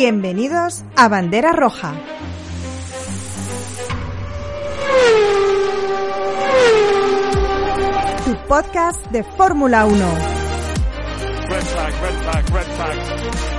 [0.00, 1.92] Bienvenidos a Bandera Roja.
[8.24, 9.96] Tu podcast de Fórmula 1.
[11.48, 13.57] Red flag, red flag, red flag.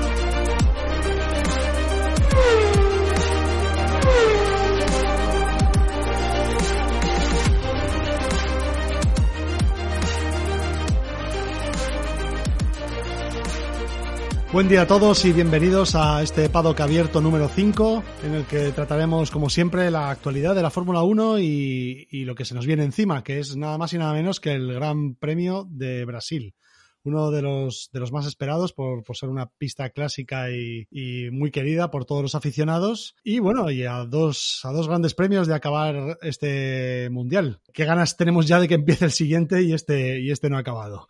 [14.51, 18.71] Buen día a todos y bienvenidos a este Paddock Abierto número 5, en el que
[18.71, 22.83] trataremos, como siempre, la actualidad de la Fórmula 1 y, lo que se nos viene
[22.83, 26.55] encima, que es nada más y nada menos que el Gran Premio de Brasil.
[27.03, 31.29] Uno de los, de los más esperados por, por ser una pista clásica y, y
[31.29, 33.15] muy querida por todos los aficionados.
[33.23, 37.61] Y bueno, y a dos, a dos grandes premios de acabar este mundial.
[37.71, 40.61] ¿Qué ganas tenemos ya de que empiece el siguiente y este, y este no ha
[40.61, 41.07] acabado?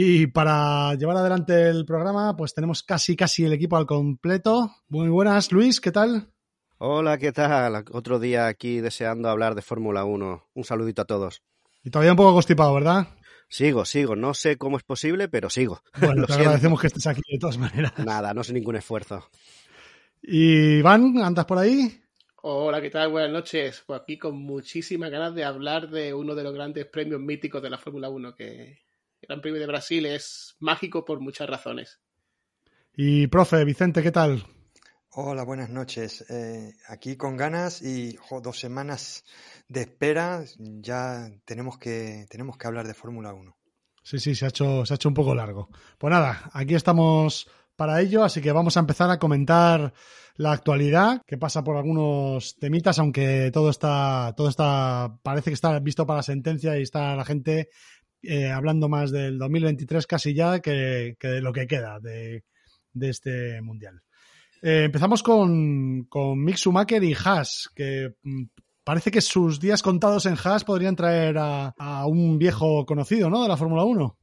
[0.00, 4.70] Y para llevar adelante el programa, pues tenemos casi casi el equipo al completo.
[4.86, 6.32] Muy buenas, Luis, ¿qué tal?
[6.78, 7.84] Hola, ¿qué tal?
[7.90, 10.50] Otro día aquí deseando hablar de Fórmula 1.
[10.54, 11.42] Un saludito a todos.
[11.82, 13.08] Y todavía un poco constipado, ¿verdad?
[13.48, 14.14] Sigo, sigo.
[14.14, 15.82] No sé cómo es posible, pero sigo.
[16.00, 17.98] Bueno, te agradecemos que estés aquí de todas maneras.
[17.98, 19.28] Nada, no sé ningún esfuerzo.
[20.22, 22.00] Y Iván, ¿andas por ahí?
[22.42, 23.10] Hola, ¿qué tal?
[23.10, 23.82] Buenas noches.
[23.84, 27.70] Pues aquí con muchísimas ganas de hablar de uno de los grandes premios míticos de
[27.70, 28.86] la Fórmula 1, que
[29.28, 32.00] Gran Premio de Brasil es mágico por muchas razones.
[32.96, 34.42] Y profe, Vicente, ¿qué tal?
[35.10, 36.24] Hola, buenas noches.
[36.30, 39.24] Eh, aquí con ganas y jo, dos semanas
[39.68, 40.42] de espera.
[40.58, 43.54] Ya tenemos que, tenemos que hablar de Fórmula 1.
[44.02, 45.68] Sí, sí, se ha, hecho, se ha hecho un poco largo.
[45.98, 49.92] Pues nada, aquí estamos para ello, así que vamos a empezar a comentar
[50.36, 55.78] la actualidad, que pasa por algunos temitas, aunque todo está, todo está, parece que está
[55.80, 57.68] visto para sentencia y está la gente
[58.22, 62.44] eh, hablando más del 2023 casi ya que, de lo que queda de,
[62.92, 64.02] de este mundial.
[64.62, 68.44] Eh, empezamos con, con Mick Schumacher y Haas, que mm,
[68.82, 73.42] parece que sus días contados en Haas podrían traer a, a un viejo conocido, ¿no?
[73.42, 74.18] De la Fórmula 1.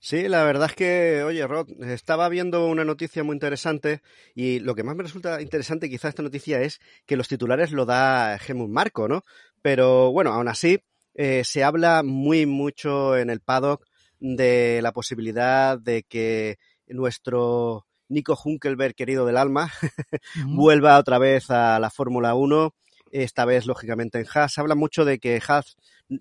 [0.00, 4.00] Sí, la verdad es que, oye, Rod, estaba viendo una noticia muy interesante
[4.34, 7.84] y lo que más me resulta interesante quizá esta noticia es que los titulares lo
[7.84, 9.24] da Helmut Marco, ¿no?
[9.60, 10.84] Pero bueno, aún así,
[11.20, 13.84] eh, se habla muy mucho en el paddock
[14.20, 19.68] de la posibilidad de que nuestro Nico Hunkelberg, querido del alma,
[20.46, 22.72] vuelva otra vez a la Fórmula 1,
[23.10, 24.58] esta vez lógicamente en Haas.
[24.58, 25.76] Habla mucho de que Haas,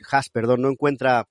[0.10, 1.28] Haas perdón, no encuentra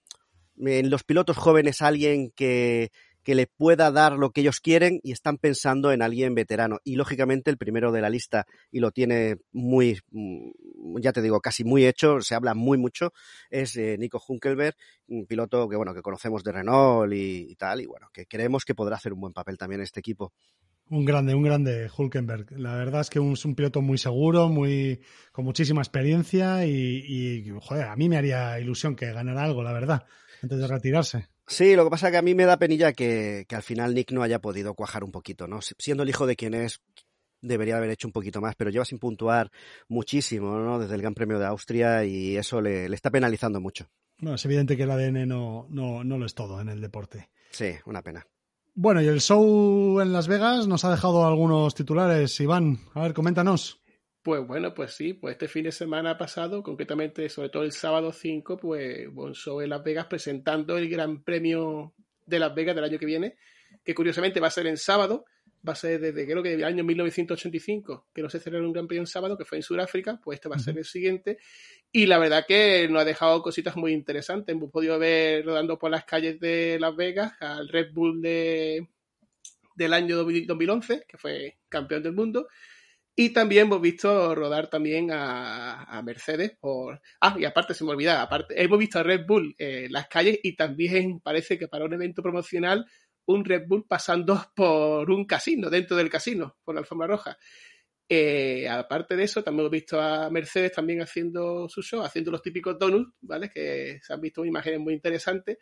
[0.58, 2.92] en los pilotos jóvenes alguien que,
[3.26, 6.78] que le pueda dar lo que ellos quieren y están pensando en alguien veterano.
[6.84, 11.40] Y lógicamente el primero de la lista, y lo tiene muy, mm, ya te digo,
[11.40, 13.12] casi muy hecho, se habla muy mucho,
[13.50, 14.76] es eh, Nico Hunkelberg,
[15.08, 18.76] un piloto que, bueno, que conocemos de Renault y, tal, y bueno, que creemos que
[18.76, 20.32] podrá hacer un buen papel también este equipo.
[20.88, 22.52] Un grande, un grande Hulkenberg.
[22.52, 25.00] La verdad es que es un piloto muy seguro, muy
[25.32, 29.72] con muchísima experiencia y, y, joder, a mí me haría ilusión que ganara algo, la
[29.72, 30.06] verdad,
[30.44, 31.35] antes de retirarse.
[31.46, 33.94] Sí, lo que pasa es que a mí me da penilla que, que al final
[33.94, 35.60] Nick no haya podido cuajar un poquito, ¿no?
[35.60, 36.80] Siendo el hijo de quien es,
[37.40, 39.50] debería haber hecho un poquito más, pero lleva sin puntuar
[39.88, 40.78] muchísimo, ¿no?
[40.78, 43.88] Desde el Gran Premio de Austria y eso le, le está penalizando mucho.
[44.18, 47.28] Bueno, es evidente que el ADN no, no, no lo es todo en el deporte.
[47.50, 48.26] Sí, una pena.
[48.74, 52.38] Bueno, y el show en Las Vegas nos ha dejado algunos titulares.
[52.40, 53.80] Iván, a ver, coméntanos.
[54.26, 58.12] Pues bueno, pues sí, pues este fin de semana pasado, concretamente sobre todo el sábado
[58.12, 61.94] 5, pues un show en Las Vegas presentando el Gran Premio
[62.24, 63.36] de Las Vegas del año que viene,
[63.84, 65.26] que curiosamente va a ser en sábado,
[65.66, 68.88] va a ser desde creo que el año 1985, que no se celebró un Gran
[68.88, 71.38] Premio en sábado, que fue en Sudáfrica, pues este va a ser el siguiente.
[71.92, 74.56] Y la verdad que nos ha dejado cositas muy interesantes.
[74.56, 78.88] Hemos podido ver rodando por las calles de Las Vegas al Red Bull de,
[79.76, 82.48] del año 2011, que fue campeón del mundo.
[83.18, 87.00] Y también hemos visto rodar también a, Mercedes por...
[87.20, 90.38] Ah, y aparte se me olvidaba, aparte, hemos visto a Red Bull en las calles
[90.42, 92.84] y también parece que para un evento promocional
[93.26, 97.38] un Red Bull pasando por un casino, dentro del casino, por la alfombra roja.
[98.08, 102.42] Eh, aparte de eso, también hemos visto a Mercedes también haciendo su show, haciendo los
[102.42, 103.50] típicos donuts, ¿vale?
[103.50, 105.58] Que se han visto imágenes muy interesantes.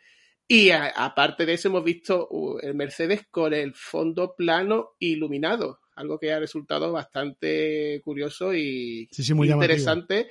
[0.47, 6.19] Y aparte de eso, hemos visto uh, el Mercedes con el fondo plano iluminado, algo
[6.19, 10.29] que ha resultado bastante curioso y Sí, sí, muy interesante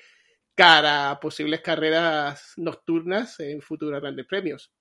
[0.54, 4.72] cara a posibles carreras nocturnas en futuros grandes premios.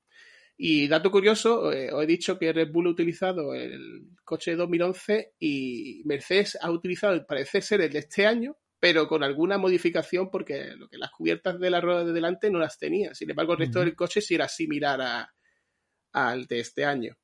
[0.55, 4.57] Y dato curioso, eh, os he dicho que Red Bull ha utilizado el coche de
[4.57, 10.29] 2011 y Mercedes ha utilizado, parece ser, el de este año, pero con alguna modificación
[10.29, 13.15] porque lo que las cubiertas de la rueda de delante no las tenía.
[13.15, 15.33] Sin embargo, el resto del coche sí era similar a-
[16.11, 17.17] al de este año.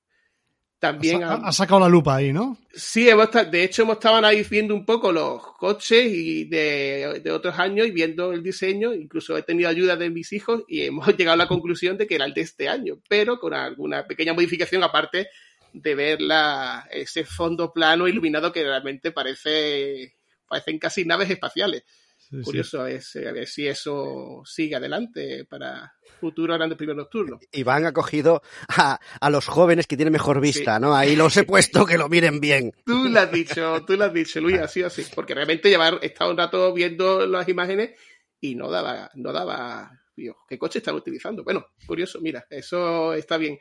[0.79, 2.57] También ha, ha, sacado la lupa ahí, ¿no?
[2.73, 7.31] Sí, hemos, de hecho hemos estado ahí viendo un poco los coches y de, de,
[7.31, 8.93] otros años y viendo el diseño.
[8.93, 12.15] Incluso he tenido ayuda de mis hijos y hemos llegado a la conclusión de que
[12.15, 15.27] era el de este año, pero con alguna pequeña modificación aparte
[15.73, 20.15] de ver la, ese fondo plano iluminado que realmente parece
[20.47, 21.83] parecen casi naves espaciales.
[22.29, 22.93] Sí, Curioso sí.
[22.93, 27.39] es a ver si eso sigue adelante para futuro grandes primeros nocturnos.
[27.51, 30.81] Y van acogido a, a, los jóvenes que tienen mejor vista, sí.
[30.81, 30.95] ¿no?
[30.95, 32.71] Ahí los he puesto que lo miren bien.
[32.85, 35.05] Tú lo has dicho, tú lo has dicho, Luis, así así.
[35.15, 37.91] Porque realmente llevar, he estado un rato viendo las imágenes
[38.39, 41.43] y no daba, no daba, Dios, ¿qué coche están utilizando?
[41.43, 43.57] Bueno, curioso, mira, eso está bien.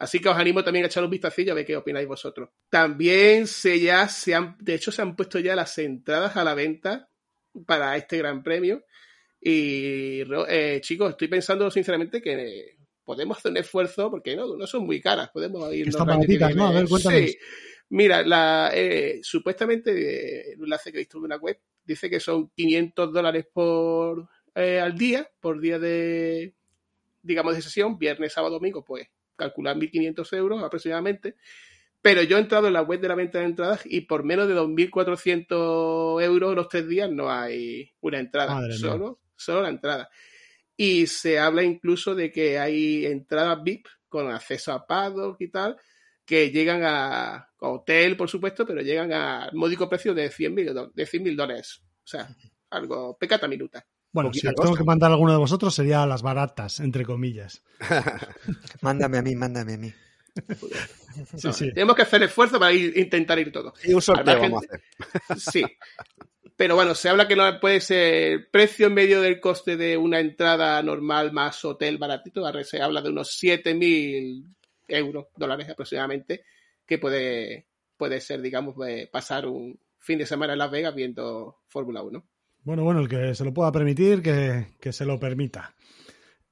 [0.00, 2.50] Así que os animo también a echar un vistacillo a ver qué opináis vosotros.
[2.68, 6.54] También se ya se han, de hecho se han puesto ya las entradas a la
[6.54, 7.07] venta
[7.66, 8.84] para este gran premio.
[9.40, 14.84] Y eh, chicos, estoy pensando sinceramente que podemos hacer un esfuerzo, porque no, no son
[14.84, 15.88] muy caras, podemos ir.
[15.88, 16.66] Están baratitas, ¿no?
[16.66, 17.20] A ver, cuéntanos.
[17.20, 17.38] Sí.
[17.90, 22.50] Mira, la, eh, supuestamente, el enlace que he visto de una web dice que son
[22.50, 26.54] 500 dólares por eh, al día, por día de,
[27.22, 31.36] digamos, de sesión, viernes, sábado, domingo, pues calcular 1.500 euros aproximadamente.
[32.00, 34.48] Pero yo he entrado en la web de la venta de entradas y por menos
[34.48, 39.32] de 2.400 euros los tres días no hay una entrada, Madre solo, mía.
[39.36, 40.08] solo la entrada.
[40.76, 45.76] Y se habla incluso de que hay entradas VIP con acceso a paddock y tal,
[46.24, 51.06] que llegan a, a hotel, por supuesto, pero llegan a módico precio de 100.000 de
[51.06, 51.82] 100 dólares.
[52.04, 52.28] O sea,
[52.70, 53.84] algo pecata minuta.
[54.12, 57.62] Bueno, si tengo que mandar a alguno de vosotros sería las baratas, entre comillas.
[58.80, 59.92] mándame a mí, mándame a mí.
[61.34, 61.72] Sí, no, sí.
[61.72, 63.72] Tenemos que hacer esfuerzo para ir, intentar ir todos.
[63.84, 65.40] Y un sorteo vamos a hacer.
[65.52, 65.64] Sí.
[66.56, 70.18] Pero bueno, se habla que no puede ser precio en medio del coste de una
[70.18, 72.42] entrada normal más hotel baratito.
[72.64, 74.44] Se habla de unos 7.000
[74.88, 76.44] euros, dólares aproximadamente,
[76.84, 78.74] que puede, puede ser, digamos,
[79.12, 82.24] pasar un fin de semana en Las Vegas viendo Fórmula 1.
[82.64, 85.74] Bueno, bueno, el que se lo pueda permitir, que, que se lo permita.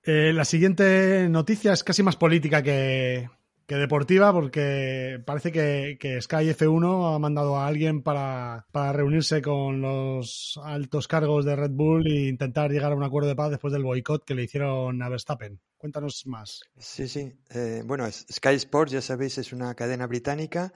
[0.05, 3.29] Eh, la siguiente noticia es casi más política que,
[3.67, 9.43] que deportiva, porque parece que, que, Sky F1 ha mandado a alguien para, para, reunirse
[9.43, 13.51] con los altos cargos de Red Bull e intentar llegar a un acuerdo de paz
[13.51, 15.61] después del boicot que le hicieron a Verstappen.
[15.77, 16.61] Cuéntanos más.
[16.79, 17.33] Sí, sí.
[17.51, 20.73] Eh, bueno, Sky Sports, ya sabéis, es una cadena británica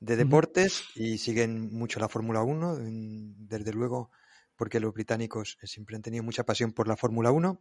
[0.00, 1.04] de deportes uh -huh.
[1.04, 2.78] y siguen mucho la Fórmula 1.
[3.36, 4.10] Desde luego
[4.56, 7.60] porque los británicos siempre han tenido mucha pasión por la Fórmula 1.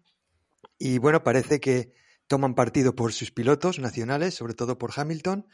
[0.78, 1.94] Y bueno, parece que
[2.30, 5.48] toman partido por sus pilotos nacionales, sobre todo por Hamilton,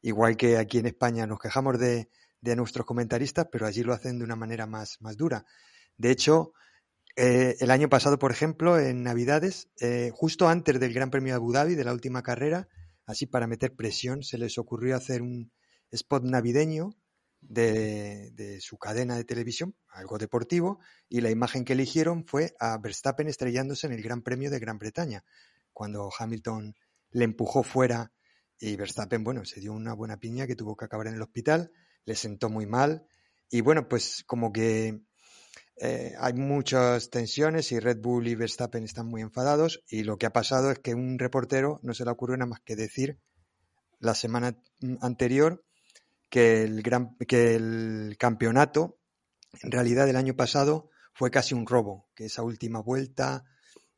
[0.00, 2.08] igual que aquí en España nos quejamos de,
[2.40, 5.44] de nuestros comentaristas, pero allí lo hacen de una manera más, más dura.
[5.98, 6.52] De hecho,
[7.16, 11.36] eh, el año pasado, por ejemplo, en Navidades, eh, justo antes del Gran Premio de
[11.36, 12.68] Abu Dhabi, de la última carrera,
[13.06, 15.50] así para meter presión, se les ocurrió hacer un
[15.90, 16.94] spot navideño
[17.40, 20.78] de, de, su cadena de televisión, algo deportivo,
[21.08, 24.78] y la imagen que eligieron fue a Verstappen estrellándose en el Gran Premio de Gran
[24.78, 25.24] Bretaña,
[25.72, 26.74] cuando Hamilton
[27.12, 28.12] le empujó fuera
[28.58, 31.72] y Verstappen, bueno, se dio una buena piña que tuvo que acabar en el hospital,
[32.04, 33.06] le sentó muy mal,
[33.50, 35.00] y bueno, pues como que
[35.76, 40.26] eh, hay muchas tensiones y Red Bull y Verstappen están muy enfadados, y lo que
[40.26, 43.18] ha pasado es que un reportero no se le ocurrió nada más que decir
[43.98, 44.56] la semana
[45.00, 45.64] anterior
[46.28, 48.98] que el, gran, que el campeonato,
[49.62, 53.44] en realidad el año pasado, fue casi un robo, que esa última vuelta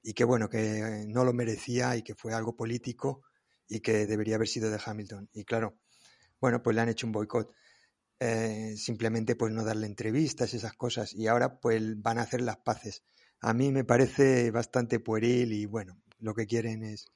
[0.03, 3.23] y que bueno, que no lo merecía y que fue algo político
[3.69, 5.31] y que debería haber sido de Hamilton.
[5.33, 5.79] Y claro,
[6.41, 7.53] bueno, pues le han hecho un boicot.
[8.21, 12.59] Eh, simplemente pues no darle entrevistas, esas cosas, y ahora pues van a hacer las
[12.59, 13.03] paces.
[13.41, 17.07] A mí me parece bastante pueril y bueno, lo que quieren es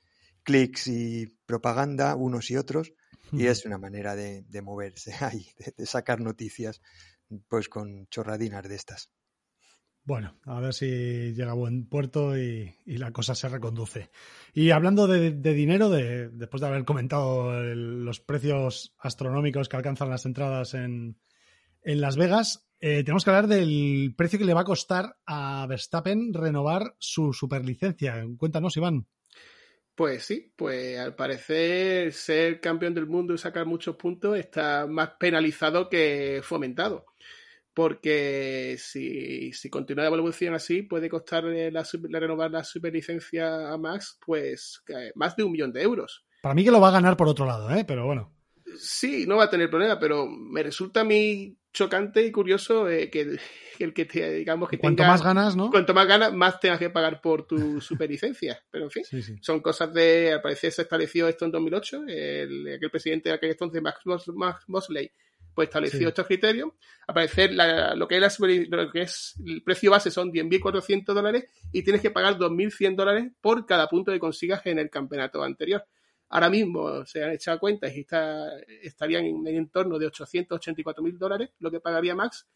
[0.43, 2.93] clics y propaganda, unos y otros,
[3.33, 6.81] y es una manera de, de moverse ahí, de, de, sacar noticias,
[7.49, 9.11] pues con chorradinas de estas.
[10.07, 14.09] Bueno, a ver si llega a buen puerto y, y la cosa se reconduce.
[14.55, 20.25] Y hablando de, dinero, de, después de haber comentado los precios astronómicos que alcanzan las
[20.25, 21.19] entradas en,
[21.83, 25.67] en Las Vegas, eh, tenemos que hablar del precio que le va a costar a
[25.69, 28.25] Verstappen renovar su superlicencia.
[28.39, 29.09] Cuéntanos, Iván.
[29.97, 35.15] Pues sí, pues al parecer ser campeón del mundo y sacar muchos puntos está más
[35.19, 37.07] penalizado que fomentado.
[37.76, 41.71] Porque si, si continúa la evolución así, puede costar la,
[42.09, 44.83] la, renovar la superlicencia a Max, pues
[45.14, 46.25] más de un millón de euros.
[46.40, 47.85] Para mí que lo va a ganar por otro lado, ¿eh?
[47.87, 48.33] pero bueno.
[48.78, 53.11] Sí, no va a tener problema, pero me resulta a mí chocante y curioso eh,
[53.11, 53.40] que, el,
[53.76, 55.71] que el que te, digamos que Cuanto tenga- más ganas, ¿no?
[55.71, 58.59] Cuanto más ganas, más tengas que pagar por tu superlicencia.
[58.71, 59.37] Pero en fin, Sí, sí.
[59.42, 60.33] son cosas de.
[60.33, 62.04] Al parecer se estableció esto en 2008.
[62.09, 64.00] El, aquel presidente de aquel entonces, Max,
[64.35, 65.11] Max Mosley,
[65.57, 66.05] pues estableció Sí.
[66.05, 66.71] estos criterios.
[67.09, 70.31] Al parecer, la- lo, que es la super- lo que es el precio base son
[70.31, 74.91] 10.400 dólares y tienes que pagar 2.100 dólares por cada punto que consigas en el
[74.91, 75.85] campeonato anterior.
[76.29, 78.51] Ahora mismo se han echado cuentas y está,
[78.83, 82.47] estarían en el entorno de 884.000 dólares lo que pagaría Max,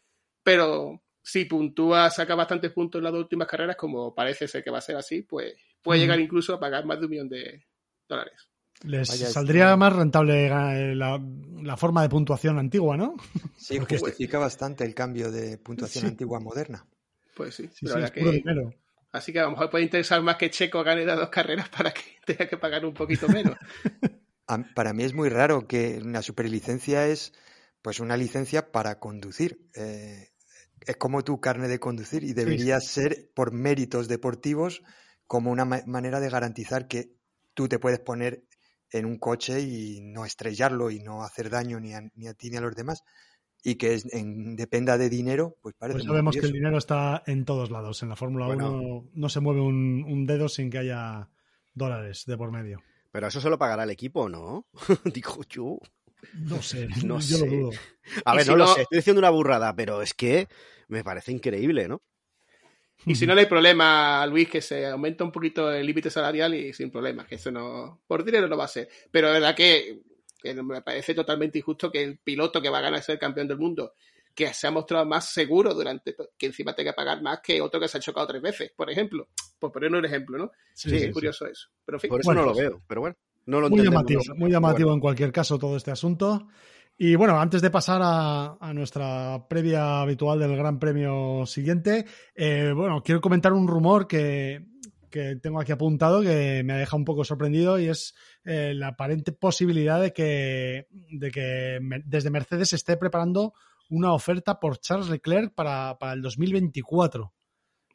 [0.43, 4.69] pero si puntúa, saca bastantes puntos en las dos últimas carreras, como parece ser que
[4.71, 7.65] va a ser así, pues puede llegar incluso a pagar más de un millón de
[8.07, 8.47] dólares.
[8.83, 11.21] Les Vaya, saldría más rentable eh, la,
[11.61, 13.15] la forma de puntuación antigua, ¿no?
[13.57, 16.07] Sí, Porque- justifica bastante el cambio de puntuación Sí.
[16.09, 16.85] antigua a moderna.
[17.35, 18.73] Pues sí, Sí, la sí, puro que- dinero.
[19.11, 21.93] así que a lo mejor puede interesar más que Checo gane las dos carreras para
[21.93, 23.55] que tenga que pagar un poquito menos.
[24.75, 27.31] Para mí es muy raro que una superlicencia es
[27.81, 29.65] pues una licencia para conducir.
[29.75, 30.27] Eh,
[30.85, 34.81] es como tu carne de conducir y debería ser por méritos deportivos
[35.25, 37.13] como una ma- manera de garantizar que
[37.53, 38.43] tú te puedes poner
[38.91, 42.49] en un coche y no estrellarlo y no hacer daño ni a, ni a ti
[42.49, 43.03] ni a los demás.
[43.63, 47.21] Y que es- en- dependa de dinero, pues parece Pues sabemos que el dinero está
[47.27, 48.01] en todos lados.
[48.03, 48.71] En la Fórmula Bueno.
[48.73, 51.29] 1 no se mueve un, un dedo sin que haya
[51.73, 52.81] dólares de por medio.
[53.11, 54.67] Pero eso se lo pagará el equipo, ¿no?
[55.05, 55.77] Digo yo.
[56.33, 57.45] No sé, No yo sé.
[57.45, 57.69] lo dudo.
[58.25, 60.47] A ver, si no, lo sé, estoy diciendo una burrada, pero es que
[60.87, 62.01] me parece increíble, ¿no?
[63.05, 66.53] Y si no, no hay problema, Luis, que se aumenta un poquito el límite salarial
[66.53, 68.87] y sin problema, que eso no, por dinero no va a ser.
[69.09, 70.01] Pero es verdad que,
[70.41, 73.57] que me parece totalmente injusto que el piloto que va a ganar ser campeón del
[73.57, 73.93] mundo,
[74.35, 77.59] que se ha mostrado más seguro durante, to- que encima tenga que pagar más que
[77.61, 79.27] otro que se ha chocado tres veces, por ejemplo.
[79.59, 80.51] Por poner un ejemplo, ¿no?
[80.73, 81.11] Sí, Sí, sí, es sí.
[81.11, 81.69] curioso eso.
[81.85, 83.15] Pero en fin, Por eso Bueno, no lo pues- veo, pero bueno,
[83.47, 84.95] no lo Muy llamativo, muy llamativo bueno.
[84.95, 86.47] en cualquier caso todo este asunto.
[87.03, 92.05] Y bueno, antes de pasar a, a nuestra previa habitual del Gran Premio siguiente,
[92.35, 94.67] eh, bueno, quiero comentar un rumor que,
[95.09, 98.13] que tengo aquí apuntado que me ha dejado un poco sorprendido y es
[98.45, 103.53] eh, la aparente posibilidad de que, de que me- desde Mercedes se esté preparando
[103.89, 107.33] una oferta por Charles Leclerc para, para el 2024.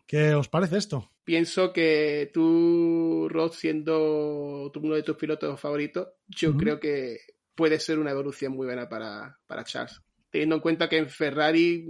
[0.04, 1.12] ¿Qué os parece esto?
[1.22, 7.18] pienso que tú, Rod, siendo uno de tus pilotos favoritos, yo creo que
[7.56, 10.00] puede ser una evolución muy buena para, para Charles.
[10.30, 11.86] Teniendo en cuenta que en Ferrari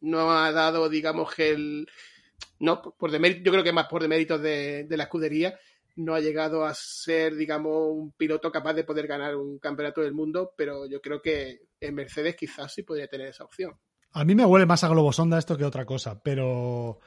[0.00, 1.86] no ha dado, digamos, el.
[2.58, 5.58] No, por demérito, yo creo que más por deméritos de, de la escudería,
[5.96, 10.12] no ha llegado a ser, digamos, un piloto capaz de poder ganar un campeonato del
[10.12, 13.72] mundo, pero yo creo que en Mercedes quizás sí podría tener esa opción.
[14.12, 17.00] A mí me huele más a globosonda esto que otra cosa, pero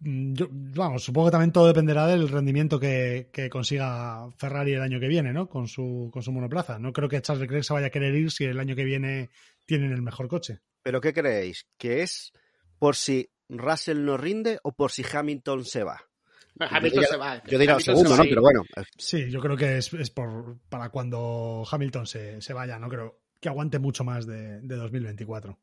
[0.00, 4.98] yo, vamos, supongo que también todo dependerá del rendimiento que, que consiga Ferrari el año
[5.00, 5.48] que viene, ¿no?
[5.48, 6.78] Con su, con su monoplaza.
[6.78, 9.30] No creo que Charles Leclerc se vaya a querer ir si el año que viene
[9.66, 10.60] tienen el mejor coche.
[10.82, 11.66] ¿Pero qué creéis?
[11.76, 12.32] ¿Que es
[12.78, 16.00] por si Russell no rinde o por si Hamilton se va?
[16.58, 17.42] Hamilton diría- se va.
[17.44, 18.22] Yo diría se segundo, ¿no?
[18.22, 18.62] Pero bueno,
[18.96, 22.78] Sí, yo creo que es, es por, para cuando Hamilton se, se vaya.
[22.78, 25.58] No creo que aguante mucho más de, de 2024.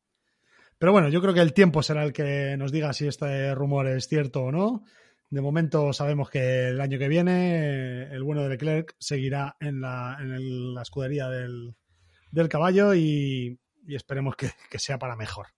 [0.78, 3.88] Pero bueno, yo creo que el tiempo será el que nos diga si este rumor
[3.88, 4.84] es cierto o no.
[5.30, 10.16] De momento sabemos que el año que viene el bueno de Leclerc seguirá en la,
[10.80, 11.74] escudería del,
[12.48, 15.48] caballo y, esperemos que, sea para mejor.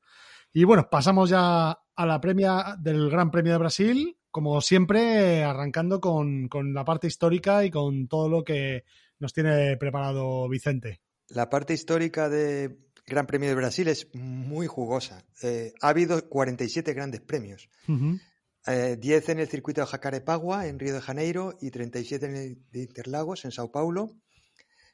[0.52, 6.00] Y bueno, pasamos ya a la premia del Gran Premio de Brasil, como siempre, arrancando
[6.00, 8.84] con, con la parte histórica y con todo lo que
[9.18, 11.00] nos tiene preparado Vicente.
[11.28, 15.26] La parte histórica del Gran Premio de Brasil es muy jugosa.
[15.42, 17.68] Eh, ha habido 47 grandes premios.
[17.88, 18.20] Ujú.
[18.68, 22.58] Eh, 10 en el circuito de Jacarepagua, en Río de Janeiro, y 37 en el
[22.70, 24.16] de Interlagos, en Sao Paulo.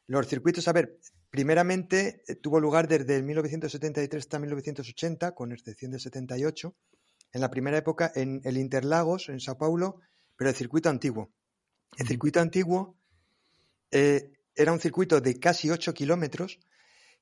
[0.07, 0.99] Los circuitos, a ver,
[1.31, 6.75] primeramente eh, tuvo lugar desde el 1973 hasta 1980, con excepción del 78.
[7.35, 10.01] En la primera época en el Interlagos, en Sao Paulo,
[10.37, 11.35] pero el circuito antiguo.
[11.99, 12.97] El circuito antiguo
[13.91, 16.59] eh, era un circuito de casi 8 kilómetros,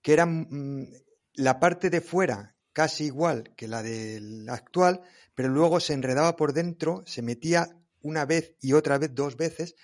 [0.05, 0.87] que era mm,
[1.35, 5.01] la parte de fuera casi igual que la del actual,
[5.35, 7.69] pero luego se enredaba por dentro, se metía
[8.03, 9.75] una vez y otra vez dos veces.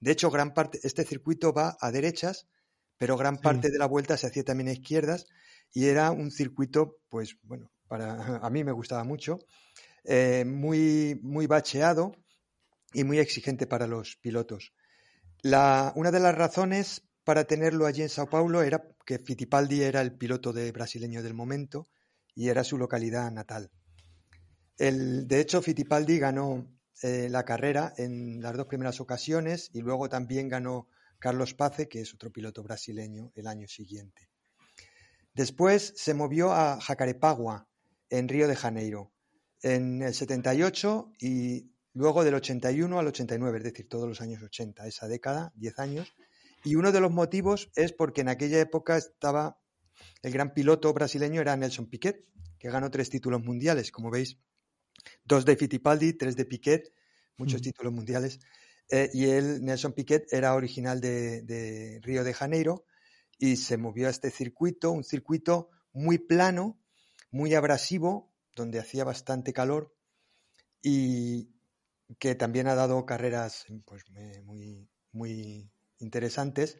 [0.00, 2.46] De hecho, gran parte, este circuito va a derechas,
[2.98, 3.42] pero gran Sí.
[3.42, 5.26] parte de la vuelta se hacía también a izquierdas
[5.72, 8.10] y era un circuito, pues bueno, para
[8.46, 9.38] a mí me gustaba mucho,
[10.04, 12.12] eh, muy, muy bacheado
[12.92, 14.74] y muy exigente para los pilotos.
[15.42, 20.00] La, una de las razones para tenerlo allí en Sao Paulo era que Fittipaldi era
[20.00, 21.86] el piloto brasileño del momento
[22.34, 23.70] y era su localidad natal.
[24.76, 26.66] El, de hecho, Fittipaldi ganó
[27.04, 30.88] eh, la carrera en las dos primeras ocasiones y luego también ganó
[31.20, 34.28] Carlos Pace, que es otro piloto brasileño, el año siguiente.
[35.32, 37.68] Después se movió a Jacarepagua,
[38.08, 39.12] en Río de Janeiro,
[39.62, 44.84] en el 78 y luego del 81 al 89, es decir, todos los años 80,
[44.88, 46.12] esa década, 10 años.
[46.64, 49.58] Y uno de los motivos es porque en aquella época estaba
[50.22, 52.26] el gran piloto brasileño era Nelson Piquet,
[52.58, 54.38] que ganó tres títulos mundiales, como veis,
[55.24, 56.92] dos de Fittipaldi, tres de Piquet,
[57.36, 57.64] muchos Mm.
[57.64, 58.40] títulos mundiales.
[58.90, 62.84] Eh, y él, Nelson Piquet, era original de, de Río de Janeiro
[63.38, 66.78] y se movió a este circuito, un circuito muy plano,
[67.30, 69.94] muy abrasivo, donde hacía bastante calor
[70.82, 71.50] y
[72.18, 74.04] que también ha dado carreras pues,
[74.44, 76.78] muy, muy interesantes.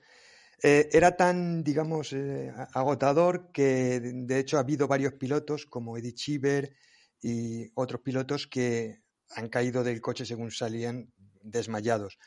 [0.63, 6.15] Eh, era tan, digamos, eh, agotador que de hecho ha habido varios pilotos como Eddie
[6.15, 6.77] Cheever
[7.23, 9.01] y otros pilotos que
[9.31, 11.13] han caído del coche según salían
[11.43, 12.19] desmayados.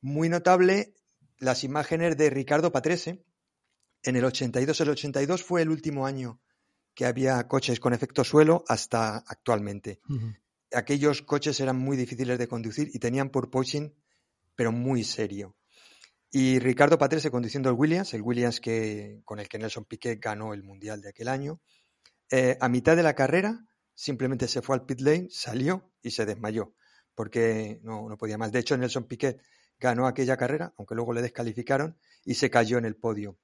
[0.00, 0.94] Muy notable
[1.38, 3.24] las imágenes de Ricardo Patrese.
[4.02, 6.40] En el 82, el 82 fue el último año
[6.94, 10.00] que había coches con efecto suelo hasta actualmente.
[10.72, 13.94] Aquellos coches eran muy difíciles de conducir y tenían porpoising,
[14.54, 15.56] pero muy serio.
[16.34, 20.54] Y Ricardo Patrese conduciendo el Williams, el Williams que, con el que Nelson Piquet ganó
[20.54, 21.60] el Mundial de aquel año,
[22.30, 26.24] eh, a mitad de la carrera simplemente se fue al pit lane, salió y se
[26.24, 26.74] desmayó,
[27.14, 28.50] porque no, no podía más.
[28.50, 29.42] De hecho, Nelson Piquet
[29.78, 33.36] ganó aquella carrera, aunque luego le descalificaron, y se cayó en el podio.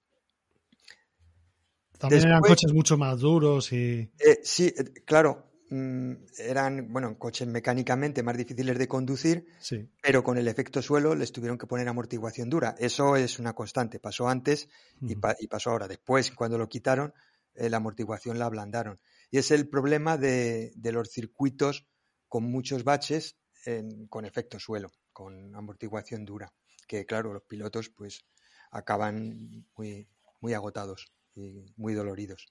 [1.98, 4.10] También eran coches mucho más duros y.
[4.18, 9.88] Eh, sí, eh, claro, eran bueno, coches mecánicamente más difíciles de conducir, Sí.
[10.02, 12.74] pero con el efecto suelo les tuvieron que poner amortiguación dura.
[12.78, 14.00] Eso es una constante.
[14.00, 14.68] Pasó antes
[15.00, 15.20] y, Ujú.
[15.20, 15.88] pa- y pasó ahora.
[15.88, 17.12] Después, cuando lo quitaron,
[17.54, 19.00] eh, la amortiguación la ablandaron.
[19.30, 21.86] Y es el problema de, de los circuitos
[22.28, 26.52] con muchos baches en- con efecto suelo, con amortiguación dura.
[26.86, 28.24] Que claro, los pilotos pues
[28.70, 30.08] acaban muy,
[30.40, 32.46] muy agotados y muy doloridos.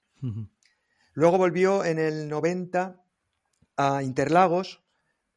[1.14, 3.02] Luego volvió en el 90
[3.78, 4.82] a Interlagos,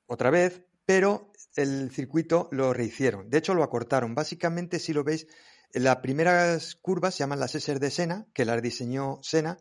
[0.08, 3.30] otra vez, pero el circuito lo rehicieron.
[3.30, 4.16] De hecho, lo acortaron.
[4.16, 5.28] Básicamente, si lo veis,
[5.74, 9.58] las primeras curvas se llaman las S de Sena, que las diseñó Sena.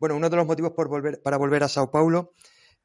[0.00, 2.32] Bueno, uno de los motivos por volver, para volver a Sao Paulo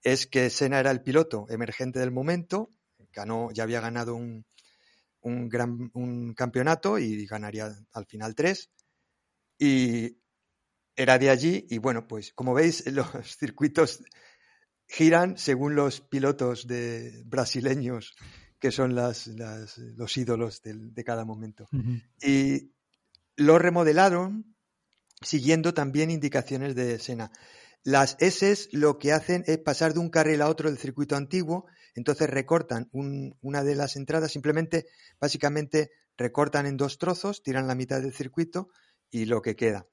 [0.04, 2.70] es que Sena era el piloto emergente del momento,
[3.12, 4.46] ganó, ya había ganado un,
[5.22, 8.70] un gran un campeonato y ganaría al final tres.
[9.58, 10.20] Y
[10.96, 13.08] era de allí y bueno, pues como veis los
[13.38, 14.04] circuitos
[14.88, 18.16] giran según los pilotos de brasileños
[18.60, 21.68] que son las, las- los ídolos de cada momento.
[22.22, 22.72] Y
[23.36, 24.56] lo remodelaron
[25.22, 27.32] siguiendo también indicaciones de Sena.
[27.84, 31.66] Las S lo que hacen es pasar de un carril a otro del circuito antiguo,
[31.96, 34.88] entonces recortan un- una de las entradas, simplemente,
[35.20, 38.70] básicamente recortan en dos trozos, tiran la mitad del circuito
[39.12, 39.86] y lo que queda.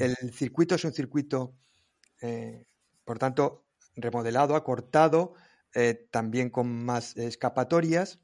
[0.00, 1.54] El circuito es un circuito,
[2.20, 2.66] eh,
[3.04, 3.64] por tanto,
[4.02, 5.34] remodelado, acortado,
[5.74, 8.18] eh, también con más escapatorias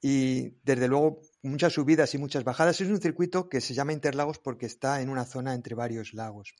[0.00, 2.80] y desde luego muchas subidas y muchas bajadas.
[2.80, 6.54] Es un circuito que se llama Interlagos porque está en una zona entre varios lagos.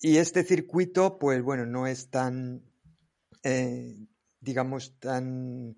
[0.00, 2.62] Y este circuito, pues bueno, no es tan,
[3.42, 3.96] eh,
[4.40, 5.76] digamos, tan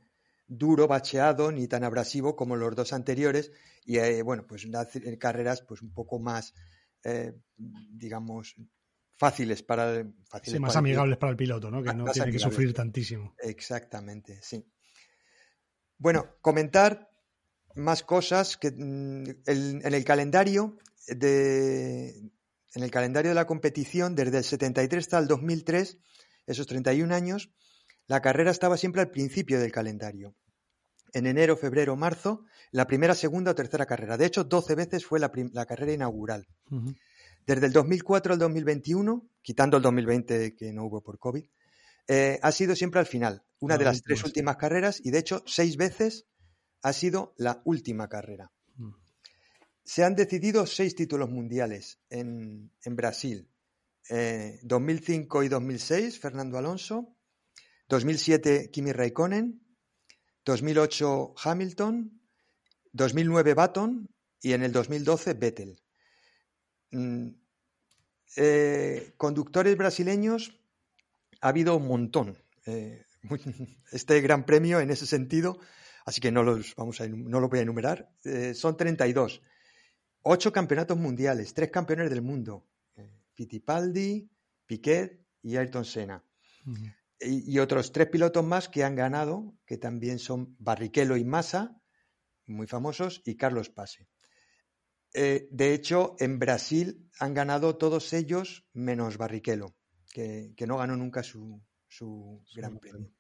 [0.49, 3.53] duro, bacheado, ni tan abrasivo como los dos anteriores.
[3.85, 6.55] Y eh, bueno, pues ci- carreras pues un poco más,
[7.89, 8.57] digamos,
[9.17, 11.01] fáciles para el- fáciles Sí, más para el piloto.
[11.01, 11.83] amigables para el piloto, ¿no?
[11.83, 13.35] Que Más- no tiene que sufrir tantísimo.
[13.39, 14.65] Exactamente, sí.
[15.99, 17.09] Bueno, comentar
[17.75, 22.31] más cosas que mm, el- en el calendario de
[22.75, 25.97] en el calendario de la competición desde el 73 hasta el 2003,
[26.47, 27.51] esos 31 años,
[28.07, 30.35] la carrera estaba siempre al principio del calendario.
[31.15, 34.19] En enero, febrero, marzo, la primera, segunda o tercera carrera.
[34.19, 35.31] De hecho, 12 veces fue la,
[35.65, 36.47] carrera inaugural.
[37.47, 41.45] Desde el 2004 al 2021, quitando el 2020 que no hubo por COVID,
[42.09, 45.19] eh, ha sido siempre al final, una La de las tres últimas carreras y de
[45.19, 46.27] hecho seis veces
[46.83, 48.53] ha sido la última carrera.
[48.77, 48.91] Mm.
[49.85, 53.49] Se han decidido seis títulos mundiales en, en Brasil.
[54.09, 57.17] Eh, 2005 y 2006, Fernando Alonso.
[57.89, 59.63] 2007, Kimi Raikkonen.
[60.45, 62.21] 2008, Hamilton.
[62.93, 64.09] 2009, Baton.
[64.41, 65.81] Y en el 2012, Vettel.
[66.97, 67.29] Mm,
[68.37, 70.59] eh, conductores brasileños
[71.41, 72.39] ha habido un montón.
[72.67, 73.41] Eh, muy-
[73.93, 75.59] este gran premio en ese sentido,
[76.05, 79.43] así que no los, vamos a, no los voy a enumerar, eh, son 32.
[80.23, 82.67] Ocho campeonatos mundiales, tres campeones del mundo.
[82.97, 84.29] eh, Fittipaldi,
[84.67, 86.25] Piquet y Ayrton Senna.
[87.21, 91.81] Y, y otros tres pilotos más que han ganado, que también son Barrichello y Massa,
[92.47, 94.09] muy famosos, y Carlos Pase.
[95.15, 99.75] Eh, de hecho, en Brasil han ganado todos ellos menos Barrichello,
[100.13, 103.11] que, que no ganó nunca su, su Gran Premio.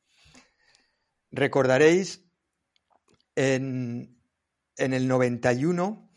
[1.30, 2.24] Recordaréis
[3.34, 4.18] en,
[4.76, 6.10] en el 91,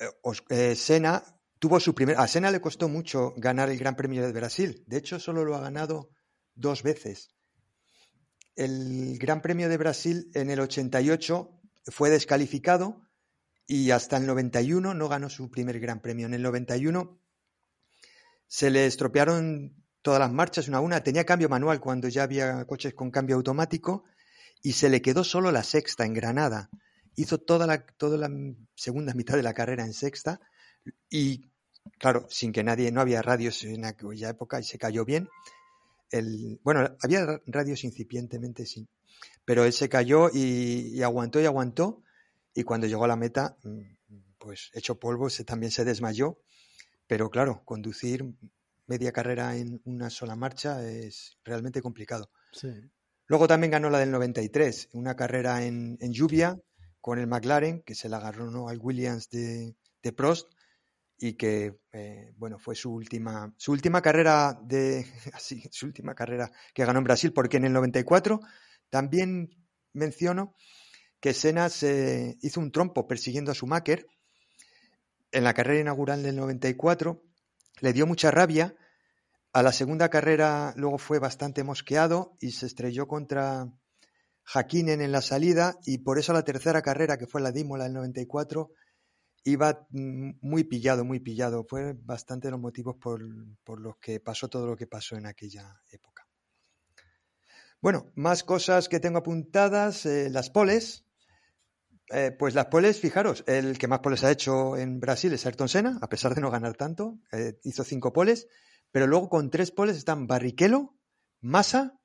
[0.00, 0.06] eh,
[0.48, 1.22] eh, Senna
[1.58, 2.16] tuvo su primer.
[2.18, 4.82] A Senna le costó mucho ganar el Gran Premio de Brasil.
[4.86, 6.10] De hecho, solo lo ha ganado
[6.54, 7.30] dos veces.
[8.56, 13.00] El Gran Premio de Brasil en el 88 fue descalificado
[13.72, 16.26] y hasta el 91 no ganó su primer Gran Premio.
[16.26, 17.18] En el 91
[18.46, 21.02] se le estropearon todas las marchas una a una.
[21.02, 24.04] Tenía cambio manual cuando ya había coches con cambio automático
[24.62, 26.68] y se le quedó solo la sexta en Granada.
[27.16, 28.30] Hizo toda la, toda la
[28.74, 30.38] segunda mitad de la carrera en sexta
[31.08, 31.50] y,
[31.98, 35.30] claro, sin que nadie, no había radios en aquella época y se cayó bien.
[36.10, 38.86] El, bueno, había ra- radios incipientemente, sí,
[39.46, 42.02] pero él se cayó y, y aguantó y aguantó
[42.54, 43.80] y cuando llegó a la meta, mm,
[44.38, 46.38] pues hecho polvo, se, también se desmayó.
[47.06, 48.24] Pero claro, conducir
[48.86, 52.30] media carrera en una sola marcha es realmente complicado.
[52.52, 52.68] Sí.
[53.26, 56.58] Luego también ganó la del 93, una carrera en, en lluvia
[57.00, 58.68] con el McLaren, que se la agarró ¿no?
[58.68, 60.48] al Williams de, de Prost
[61.18, 66.50] y que eh, bueno fue su última su última carrera de así su última carrera
[66.74, 68.40] que ganó en Brasil porque en el 94
[68.90, 69.50] también
[69.92, 70.56] menciono
[71.22, 74.06] que Senna se hizo un trompo persiguiendo a Schumacher
[75.30, 77.22] en la carrera inaugural del 94
[77.80, 78.74] le dio mucha rabia
[79.52, 83.72] a la segunda carrera luego fue bastante mosqueado y se estrelló contra
[84.44, 87.84] Hakkinen en la salida y por eso la tercera carrera que fue la de Imola
[87.84, 88.72] del 94
[89.44, 91.64] iba mm, muy pillado, muy pillado.
[91.68, 93.22] Fue bastante los motivos por,
[93.64, 96.26] por los que pasó todo lo que pasó en aquella época.
[97.80, 100.06] Bueno, más cosas que tengo apuntadas.
[100.06, 101.04] eh, las poles.
[102.12, 105.68] Eh, pues las poles, fijaros, el que más poles ha hecho en Brasil es Ayrton
[105.68, 107.18] Senna, a pesar de no ganar tanto.
[107.32, 108.48] eh, hizo cinco poles,
[108.90, 110.94] pero luego con tres poles están Barrichello,
[111.40, 111.98] Massa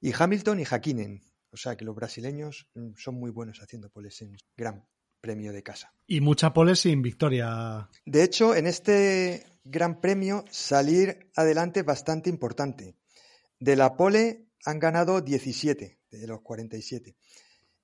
[0.00, 1.22] y Hamilton y Hakkinen.
[1.50, 4.84] O sea que los brasileños mm, son muy buenos haciendo poles en Gran
[5.20, 5.92] Premio de casa.
[6.06, 7.88] Y mucha pole sin victoria.
[8.04, 12.96] De hecho, en este Gran Premio salir adelante es bastante importante.
[13.58, 17.16] De la pole han ganado 17 de los 47.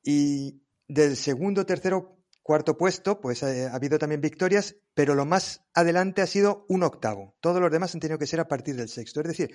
[0.05, 5.65] Y del segundo, tercero, cuarto puesto, pues eh, ha habido también victorias, pero lo más
[5.73, 7.35] adelante ha sido un octavo.
[7.41, 9.21] Todos los demás han tenido que ser a partir del sexto.
[9.21, 9.55] Es decir,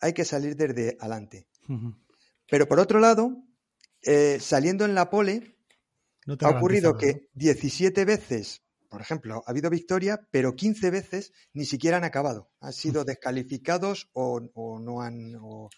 [0.00, 1.46] hay que salir desde adelante.
[2.48, 3.44] Pero por otro lado,
[4.02, 5.56] eh, saliendo en la pole,
[6.26, 11.66] No ha ocurrido que 17 veces, por ejemplo, ha habido victoria, pero 15 veces ni
[11.66, 12.50] siquiera han acabado.
[12.60, 15.68] Han sido descalificados o, o no, han, o,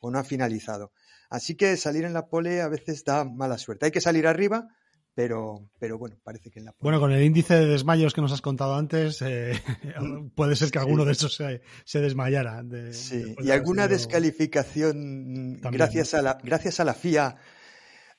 [0.00, 0.92] o no han finalizado.
[1.30, 3.86] Así que salir en la pole a veces da mala suerte.
[3.86, 4.66] Hay que salir arriba,
[5.14, 6.82] pero, pero bueno, parece que en la pole.
[6.82, 9.52] Bueno, con el índice de desmayos que nos has contado antes, eh,
[10.34, 12.62] puede ser que alguno de esos se, se desmayara.
[12.62, 17.36] de- Sí, y alguna descalificación mm, También, gracias, a la, gracias a la FIA,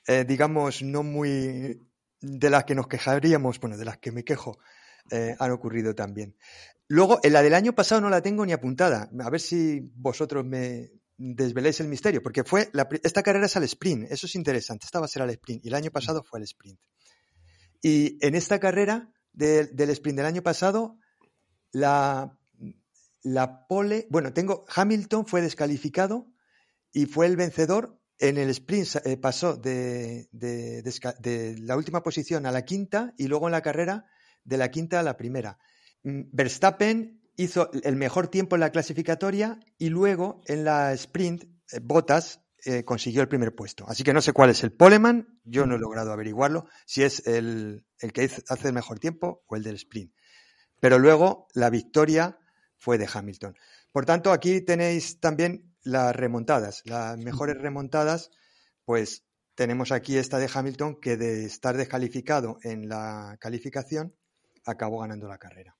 [0.06, 1.78] eh, digamos, no muy
[2.20, 4.58] de las que nos quejaríamos, bueno, de las que me quejo,
[5.10, 6.36] eh, han ocurrido también.
[6.88, 9.10] Luego, en la del año pasado no la tengo ni apuntada.
[9.20, 13.64] A ver si vosotros me desveléis el misterio, porque fue la esta carrera es al
[13.64, 14.86] sprint, eso es interesante.
[14.86, 16.78] Esta va a ser al sprint y el año pasado fue al sprint.
[17.82, 20.98] Y en esta carrera de- del sprint del año pasado,
[21.72, 22.38] la,
[23.68, 26.26] pole, bueno, tengo Hamilton fue descalificado
[26.92, 27.98] y fue el vencedor.
[28.18, 33.48] En el sprint eh, pasó de, de la última posición a la quinta y luego
[33.48, 34.06] en la carrera
[34.44, 35.58] de la quinta a la primera.
[36.04, 41.80] Mm, Verstappen hizo el mejor tiempo en la clasificatoria y luego en la sprint eh,
[41.82, 43.84] Bottas eh, consiguió el primer puesto.
[43.88, 47.26] Así que no sé cuál es el poleman, yo no he logrado averiguarlo, si es
[47.26, 50.14] el, el que hace el mejor tiempo o el del sprint.
[50.78, 52.38] Pero luego la victoria
[52.76, 53.56] fue de Hamilton.
[53.90, 58.30] Por tanto, aquí tenéis también las remontadas, las mejores remontadas,
[58.84, 64.14] pues tenemos aquí esta de Hamilton que de estar descalificado en la calificación
[64.64, 65.76] acabó ganando la carrera.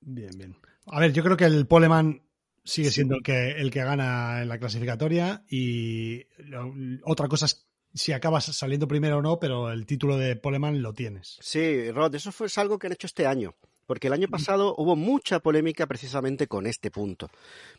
[0.00, 0.56] Bien, bien.
[0.86, 2.22] A ver, yo creo que el poleman
[2.64, 6.72] sigue siendo el que, el que gana en la clasificatoria y lo-
[7.04, 10.94] otra cosa es si acabas saliendo primero o no, pero el título de poleman lo
[10.94, 11.38] tienes.
[11.40, 13.54] Sí, Rod, eso fue es algo que han hecho este año.
[13.86, 17.28] Porque el año pasado hubo mucha polémica precisamente con este punto.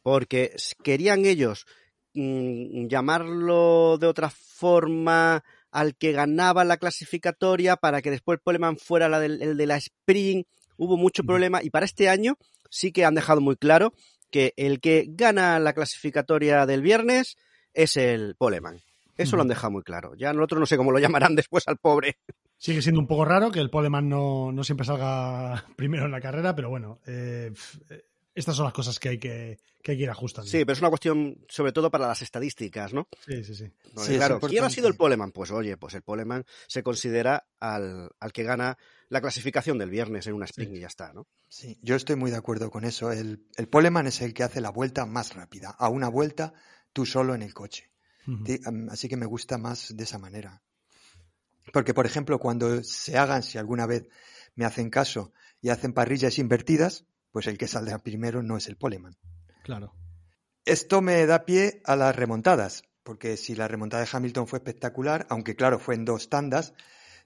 [0.03, 1.65] Porque querían ellos
[2.13, 8.77] mm, llamarlo de otra forma al que ganaba la clasificatoria para que después el poleman
[8.77, 10.45] fuera la del, el de la sprint.
[10.77, 12.37] Hubo mucho problema y para este año
[12.73, 13.93] sí que han dejado muy claro
[14.31, 17.37] que el que gana la clasificatoria del viernes
[17.73, 18.81] es el poleman.
[19.15, 20.15] Eso lo han dejado muy claro.
[20.15, 22.17] Ya nosotros no sé cómo lo llamarán después al pobre.
[22.57, 26.21] Sigue siendo un poco raro que el Poleman no, no siempre salga primero en la
[26.21, 27.51] carrera, pero bueno, eh,
[28.35, 30.49] estas son las cosas que hay que, que hay que ir ajustando.
[30.49, 33.07] Sí, pero es una cuestión sobre todo para las estadísticas, ¿no?
[33.25, 33.71] Sí, sí, sí.
[33.93, 35.31] Porque, Sí, es claro, ¿quién ha sido el Poleman?
[35.31, 38.77] Pues oye, pues el Poleman se considera al, al que gana
[39.09, 40.77] la clasificación del viernes en una sprint Sí.
[40.77, 41.27] y ya está, ¿no?
[41.47, 43.11] Sí, yo estoy muy de acuerdo con eso.
[43.11, 45.69] El, el poleman es el que hace la vuelta más rápida.
[45.69, 46.53] A una vuelta,
[46.93, 47.91] tú solo en el coche.
[48.89, 50.63] Así que me gusta más de esa manera.
[51.71, 54.07] Porque, por ejemplo, cuando se hagan, si alguna vez
[54.55, 58.77] me hacen caso y hacen parrillas invertidas, pues el que saldrá primero no es el
[58.77, 59.17] poleman.
[59.63, 59.93] Claro.
[60.65, 65.25] Esto me da pie a las remontadas, porque si la remontada de Hamilton fue espectacular,
[65.29, 66.73] aunque claro, fue en dos tandas,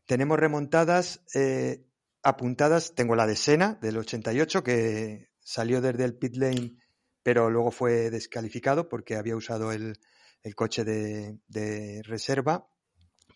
[0.06, 1.86] tenemos remontadas eh,
[2.24, 2.96] apuntadas.
[2.96, 6.78] Tengo la de Sena del 88, que salió desde el pit lane,
[7.22, 10.00] pero luego fue descalificado porque había usado el,
[10.42, 12.70] el coche de, de reserva,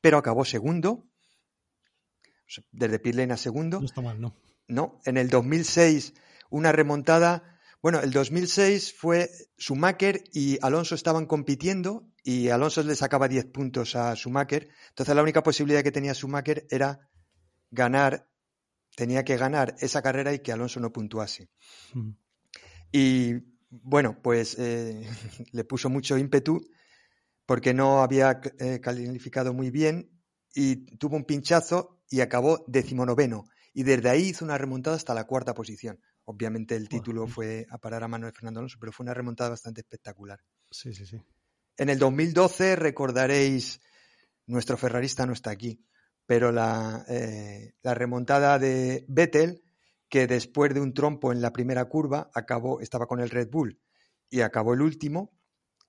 [0.01, 1.05] pero acabó segundo,
[2.71, 3.81] desde pit lane a segundo.
[3.81, 4.37] No está mal, ¿no?
[4.69, 6.13] No, en el 2006
[6.51, 7.57] una remontada.
[7.81, 13.95] Bueno, el 2006 fue Schumacher y Alonso estaban compitiendo y Alonso le sacaba 10 puntos
[13.95, 14.69] a Schumacher.
[14.89, 17.09] Entonces la única posibilidad que tenía Schumacher era
[17.71, 18.29] ganar,
[18.95, 21.49] tenía que ganar esa carrera y que Alonso no puntuase.
[21.95, 22.15] Ujú.
[22.91, 23.35] Y
[23.69, 25.09] bueno, pues eh,
[25.51, 26.61] le puso mucho ímpetu
[27.45, 30.21] porque no había eh, calificado muy bien
[30.53, 33.45] y tuvo un pinchazo y acabó decimonoveno.
[33.73, 35.99] Y desde ahí hizo una remontada hasta la cuarta posición.
[36.25, 39.49] Obviamente el título fue a parar a mano de Fernando Alonso, pero fue una remontada
[39.49, 40.39] bastante espectacular.
[40.69, 41.21] Sí, sí, sí.
[41.77, 43.79] En el 2012 recordaréis,
[44.45, 45.83] nuestro ferrarista no está aquí,
[46.25, 49.63] pero la, eh, la remontada de Vettel,
[50.07, 53.79] que después de un trompo en la primera curva acabó, estaba con el Red Bull
[54.29, 55.31] y acabó el último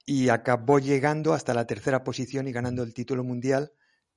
[0.07, 3.73] y acabó llegando hasta la tercera posición y ganando el título mundial,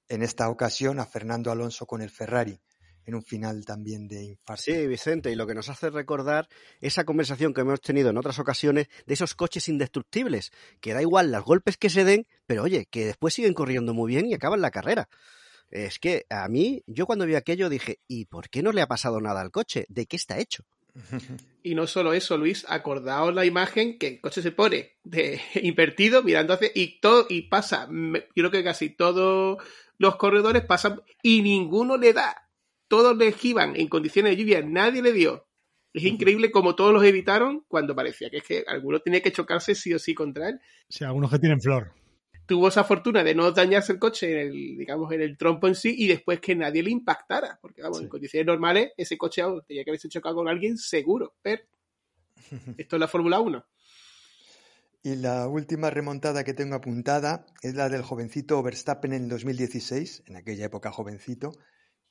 [0.07, 2.59] en esta ocasión a Fernando Alonso con el Ferrari,
[3.05, 4.63] en un final también de infarto.
[4.63, 6.47] Sí, Vicente, y lo que nos hace recordar
[6.81, 11.31] esa conversación que hemos tenido en otras ocasiones de esos coches indestructibles, que da igual
[11.31, 14.61] los golpes que se den, pero oye, que después siguen corriendo muy bien y acaban
[14.61, 15.07] la carrera.
[15.71, 18.87] Es que a mí, yo cuando vi aquello dije, ¿y por qué no le ha
[18.87, 19.85] pasado nada al coche?
[19.89, 20.63] ¿De qué está hecho?
[21.63, 26.21] Y no solo eso, Luis, acordaos la imagen que el coche se pone de invertido,
[26.21, 29.57] mirando hacia y todo, y pasa, me- creo que casi todos
[29.97, 32.44] los corredores pasan y ninguno le da.
[32.87, 35.47] Todos le esquivan en condiciones de lluvia, nadie le dio.
[35.93, 39.75] Es increíble como todos los evitaron cuando parecía que es que alguno tenía que chocarse
[39.75, 40.59] sí o sí contra él.
[40.89, 41.93] Sí, algunos que tienen flor.
[42.45, 45.73] Tuvo esa fortuna de no dañarse el coche en el, digamos, en el trompo en
[45.75, 47.57] sí y después que nadie le impactara.
[47.61, 48.03] Porque, vamos, Sí.
[48.03, 51.33] en condiciones normales, ese coche oh, tenía que haberse chocado con alguien seguro.
[51.41, 51.63] Pero
[52.77, 53.65] esto es la Fórmula 1.
[55.03, 60.23] Y la última remontada que tengo apuntada es la del jovencito Verstappen en el 2016,
[60.25, 61.51] en aquella época jovencito,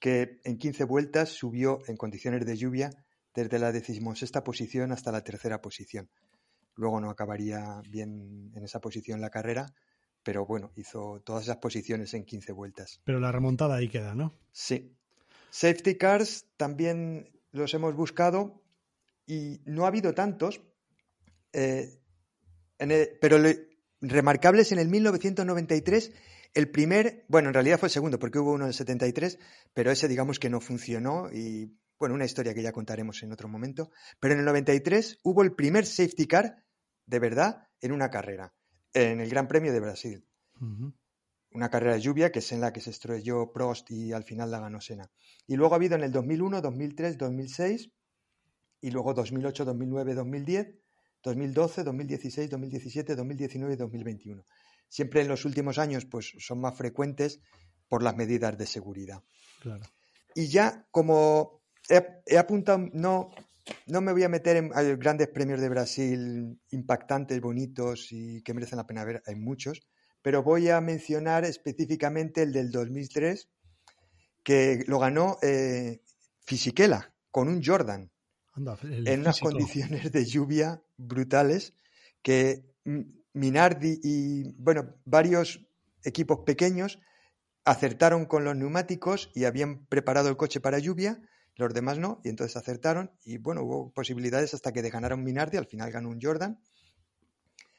[0.04, 2.90] que en 15 vueltas subió en condiciones de lluvia
[3.34, 6.10] desde la decimosexta posición hasta la tercera posición.
[6.76, 9.72] Luego no acabaría bien en esa posición la carrera,
[10.22, 13.00] pero bueno, hizo todas esas posiciones en 15 vueltas.
[13.04, 14.38] Pero la remontada ahí queda, ¿no?
[14.52, 14.94] Sí.
[15.48, 18.62] Safety cars también los hemos buscado
[19.24, 20.60] y no ha habido tantos,
[21.54, 21.98] eh,
[22.78, 23.70] en el- pero le-
[24.02, 26.12] remarcables en el 1993,
[26.54, 29.38] el primer, bueno, en realidad fue el segundo porque hubo uno en el 73,
[29.72, 33.48] pero ese digamos que no funcionó y bueno, una historia que ya contaremos en otro
[33.48, 33.90] momento,
[34.20, 36.64] pero en el 93 hubo el primer safety car
[37.06, 38.54] de verdad en una carrera,
[38.92, 40.26] en el Gran Premio de Brasil
[41.54, 44.50] una carrera de lluvia que es en la que se estrelló Prost y al final
[44.50, 45.10] la ganó Senna.
[45.46, 47.90] Y luego ha habido en el 2001, 2003, 2006
[48.80, 50.74] y luego 2008, 2009, 2010,
[51.22, 54.44] 2012, 2016, 2017, 2019 y 2021.
[54.94, 57.40] Siempre en los últimos años pues son más frecuentes
[57.88, 59.24] por las medidas de seguridad.
[59.60, 59.82] Claro.
[60.36, 63.30] Y ya como he, he apuntado, no,
[63.88, 64.68] no me voy a meter en
[65.00, 69.80] grandes premios de Brasil impactantes, bonitos y que merecen la pena ver, hay muchos,
[70.22, 73.48] pero voy a mencionar específicamente el del 2003,
[74.44, 76.02] que lo ganó eh,
[76.38, 78.12] Fisichella con un Jordan
[78.52, 81.74] Anda, en unas condiciones de lluvia brutales
[82.22, 83.00] que mm,
[83.34, 85.60] Minardi y bueno varios
[86.02, 86.98] equipos pequeños
[87.64, 91.20] acertaron con los neumáticos y habían preparado el coche para lluvia
[91.56, 95.14] los demás no y entonces acertaron y bueno hubo posibilidades hasta que de ganar a
[95.14, 96.60] un Minardi al final ganó un Jordan.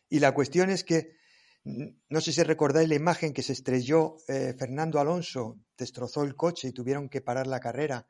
[0.10, 1.16] Y la cuestión es que
[1.64, 6.68] no sé si recordáis la imagen que se estrelló eh, Fernando Alonso destrozó el coche
[6.68, 8.08] y tuvieron que parar la carrera.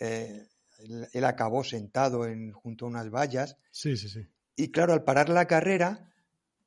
[0.00, 0.48] Eh,
[0.78, 3.56] él, él acabó sentado en, junto a unas vallas.
[3.70, 4.26] Sí, sí, sí.
[4.56, 6.12] y claro, al parar la carrera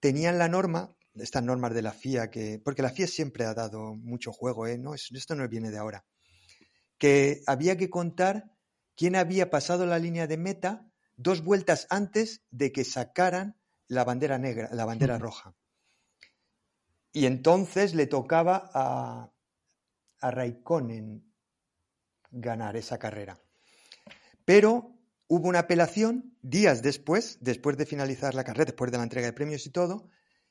[0.02, 3.96] tenían la norma, estas normas de la FIA, que porque la FIA siempre ha dado
[3.96, 4.78] mucho juego, ¿eh?
[4.78, 6.04] no, esto no viene de ahora.
[6.98, 8.52] que había que contar
[8.96, 13.56] quién había pasado la línea de meta dos vueltas antes de que sacaran
[13.88, 15.56] la bandera negra, la bandera roja.
[17.14, 19.32] Y entonces le tocaba a,
[20.20, 21.34] a Raikkonen
[22.30, 23.40] ganar esa carrera.
[24.46, 25.01] Pero
[25.32, 29.34] hubo una apelación días después, después de finalizar la carrera, después de la entrega de
[29.34, 30.10] premios y todo,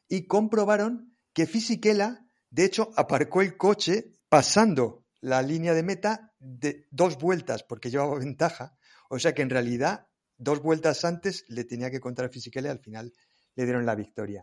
[0.09, 6.87] y comprobaron que Fisichella, de hecho, aparcó el coche pasando la línea de meta de
[6.90, 8.75] dos vueltas porque llevaba ventaja.
[9.11, 10.07] O sea que en realidad
[10.38, 13.12] dos vueltas antes le tenía que contar a Fisichella y al final
[13.57, 14.40] le dieron la victoria.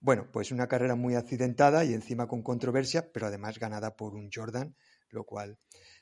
[0.00, 4.30] Bueno, pues una carrera muy accidentada y encima con controversia, pero además ganada por un
[4.32, 4.74] Jordan,
[5.10, 5.58] lo cual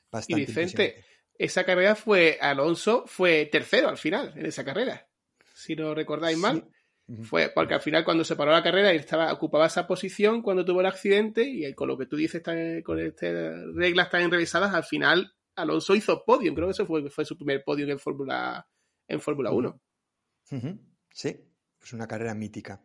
[0.09, 0.41] bastante.
[0.41, 1.03] Y Vicente,
[1.37, 5.07] esa carrera fue Alonso, fue tercero al final en esa carrera.
[5.53, 6.69] Si no recordáis mal.
[7.21, 10.65] Fue porque al final cuando se paró la carrera él estaba, ocupaba esa posición cuando
[10.65, 12.41] tuvo el accidente y con lo que tú dices
[12.83, 16.55] con este, reglas tan enrevesadas, al final Alonso hizo podio.
[16.55, 18.67] Creo que ese fue, fue su primer podio en Fórmula
[19.07, 19.81] en Fórmula 1.
[21.11, 21.47] Sí,
[21.81, 22.83] es una carrera mítica.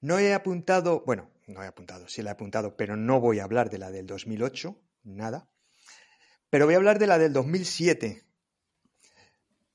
[0.00, 3.44] No he apuntado, bueno, no he apuntado, sí la he apuntado, pero no voy a
[3.44, 5.50] hablar de la del 2008, nada.
[6.50, 8.24] Pero voy a hablar de la del 2007,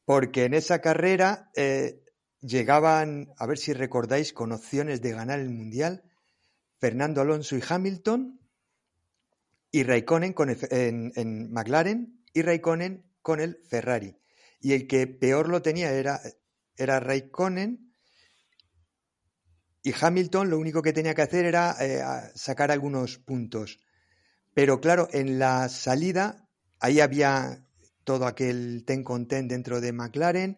[0.03, 2.03] porque en esa carrera eh,
[2.41, 6.03] llegaban, a ver si recordáis, con opciones de ganar el Mundial,
[6.77, 8.41] Fernando Alonso y Hamilton,
[9.71, 14.17] y Raikkonen con en, en, McLaren, y Raikkonen con el Ferrari.
[14.59, 16.21] Y el que peor lo tenía era,
[16.75, 17.93] era Raikkonen,
[19.81, 22.01] y Hamilton lo único que tenía que hacer era eh,
[22.33, 23.79] sacar algunos puntos.
[24.53, 26.44] Pero claro, en la salida,
[26.85, 27.65] ahí había
[28.03, 30.57] todo aquel ten con ten dentro de McLaren,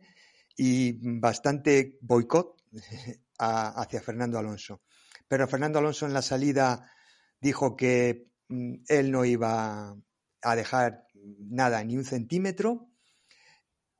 [0.57, 2.61] y bastante boicot
[3.39, 4.81] hacia Fernando Alonso.
[5.27, 6.91] Pero Fernando Alonso en la salida
[7.39, 9.95] dijo que mm, él no iba
[10.41, 11.07] a dejar
[11.39, 12.89] nada, ni un centímetro,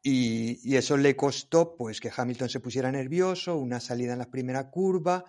[0.04, 4.70] y, eso le costó pues que Hamilton se pusiera nervioso, una salida en la primera
[4.70, 5.26] curva,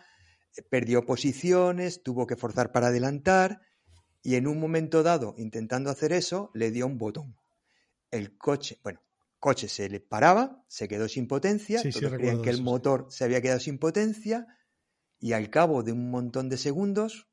[0.57, 3.61] eh, perdió posiciones, tuvo que forzar para adelantar,
[4.29, 7.35] y en un momento dado, intentando hacer eso, le dio un botón.
[8.11, 9.01] El coche, bueno,
[9.39, 13.41] coche se le paraba, se quedó sin potencia, todos creían que el motor se había
[13.41, 14.47] quedado sin potencia
[15.19, 17.27] y al cabo de un montón de segundos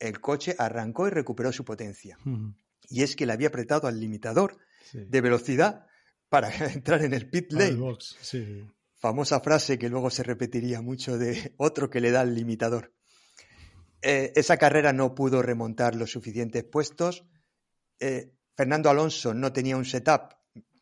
[0.00, 2.18] el coche arrancó y recuperó su potencia.
[2.88, 4.58] Y es que le había apretado al limitador
[4.92, 5.86] de velocidad
[6.28, 7.96] para entrar en el pit lane.
[8.96, 12.92] Famosa frase que luego se repetiría mucho de otro que le da el limitador.
[14.04, 17.24] Eh, esa carrera no pudo remontar los suficientes puestos.
[17.98, 20.34] Eh, Fernando Alonso no tenía un setup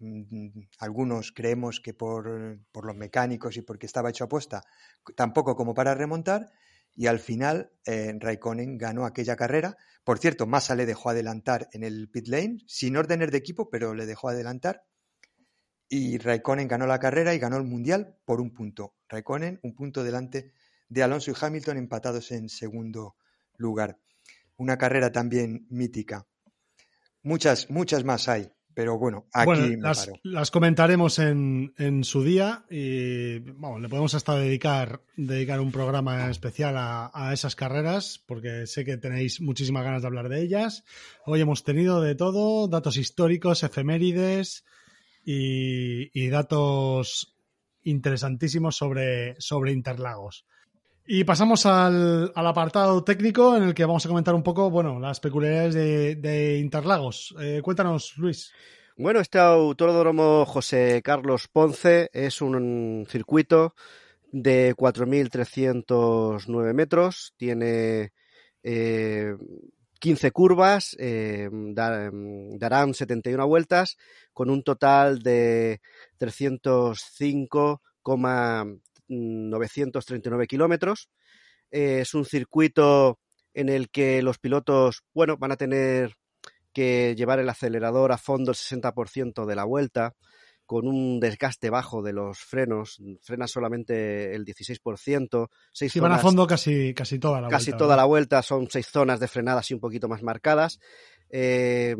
[0.02, 4.62] Mm, algunos creemos que por, los mecánicos y porque estaba hecho apuesta,
[5.14, 6.50] tampoco como para remontar,
[6.94, 9.76] y al final eh, Raikkonen ganó aquella carrera.
[10.02, 13.94] Por cierto, Massa le dejó adelantar en el pit lane, sin órdenes de equipo, pero
[13.94, 14.84] le dejó adelantar.
[15.88, 18.96] Y Raikkonen ganó la carrera y ganó el mundial por un punto.
[19.08, 20.52] Raikkonen un punto delante
[20.88, 23.16] de Alonso y Hamilton empatados en segundo
[23.56, 23.98] lugar.
[24.56, 26.26] Una carrera también mítica.
[27.22, 28.52] Muchas, muchas más hay.
[28.74, 29.76] Pero bueno, aquí
[30.22, 31.72] las, comentaremos en,
[32.04, 38.66] su día y le podemos hasta dedicar, dedicar un programa especial a, esas carreras porque
[38.66, 40.84] sé que tenéis muchísimas ganas de hablar de ellas.
[41.26, 44.64] Hoy hemos tenido de todo, datos históricos, efemérides
[45.24, 47.36] y, datos
[47.82, 50.46] interesantísimos sobre, sobre Interlagos.
[51.04, 55.18] Y pasamos al, apartado técnico en el que vamos a comentar un poco, bueno, las
[55.18, 57.34] peculiaridades de, Interlagos.
[57.40, 58.52] Eh, cuéntanos, Luis.
[58.96, 63.74] Bueno, este autódromo José Carlos Ponce es un circuito
[64.30, 68.12] de 4.309 metros, tiene
[68.62, 69.34] 15 eh,
[70.30, 73.96] curvas, eh, darán 71 vueltas,
[74.32, 75.80] con un total de
[76.20, 78.80] 305,5
[79.12, 81.08] 939 kilómetros.
[81.70, 83.18] Eh, es un circuito
[83.54, 86.16] en el que los pilotos, bueno, van a tener
[86.72, 90.14] que llevar el acelerador a fondo el 60% de la vuelta,
[90.64, 95.48] con un desgaste bajo de los frenos, frena solamente el 16%.
[95.72, 97.58] Seis van a fondo casi, casi toda la vuelta.
[97.58, 100.78] Casi toda la vuelta, son seis zonas de frenadas y un poquito más marcadas.
[101.28, 101.94] Eh,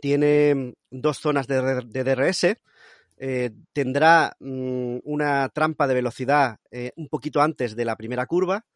[0.00, 2.58] tiene dos zonas de, de DRS,
[3.18, 8.66] eh, tendrá mm, una trampa de velocidad eh, un poquito antes de la primera curva,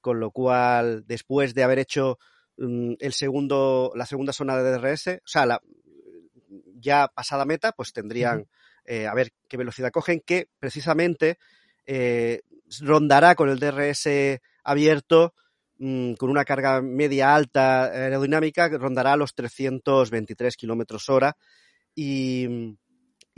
[0.00, 2.18] con lo cual después de haber hecho
[2.58, 5.62] mm, el segundo, la segunda zona de DRS, o sea, la,
[6.74, 8.46] ya pasada meta, pues tendrían
[8.84, 11.38] eh, a ver qué velocidad cogen, que precisamente
[12.82, 14.08] rondará con el DRS
[14.62, 15.32] abierto
[15.78, 21.34] mm, con una carga media alta aerodinámica rondará los 323 kilómetros hora
[21.94, 22.76] y,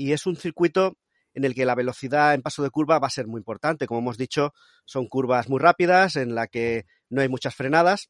[0.01, 0.96] y es un circuito
[1.34, 3.86] en el que la velocidad en paso de curva va a ser muy importante.
[3.86, 4.55] Como hemos dicho,
[4.86, 8.09] son curvas muy rápidas en la que no hay muchas frenadas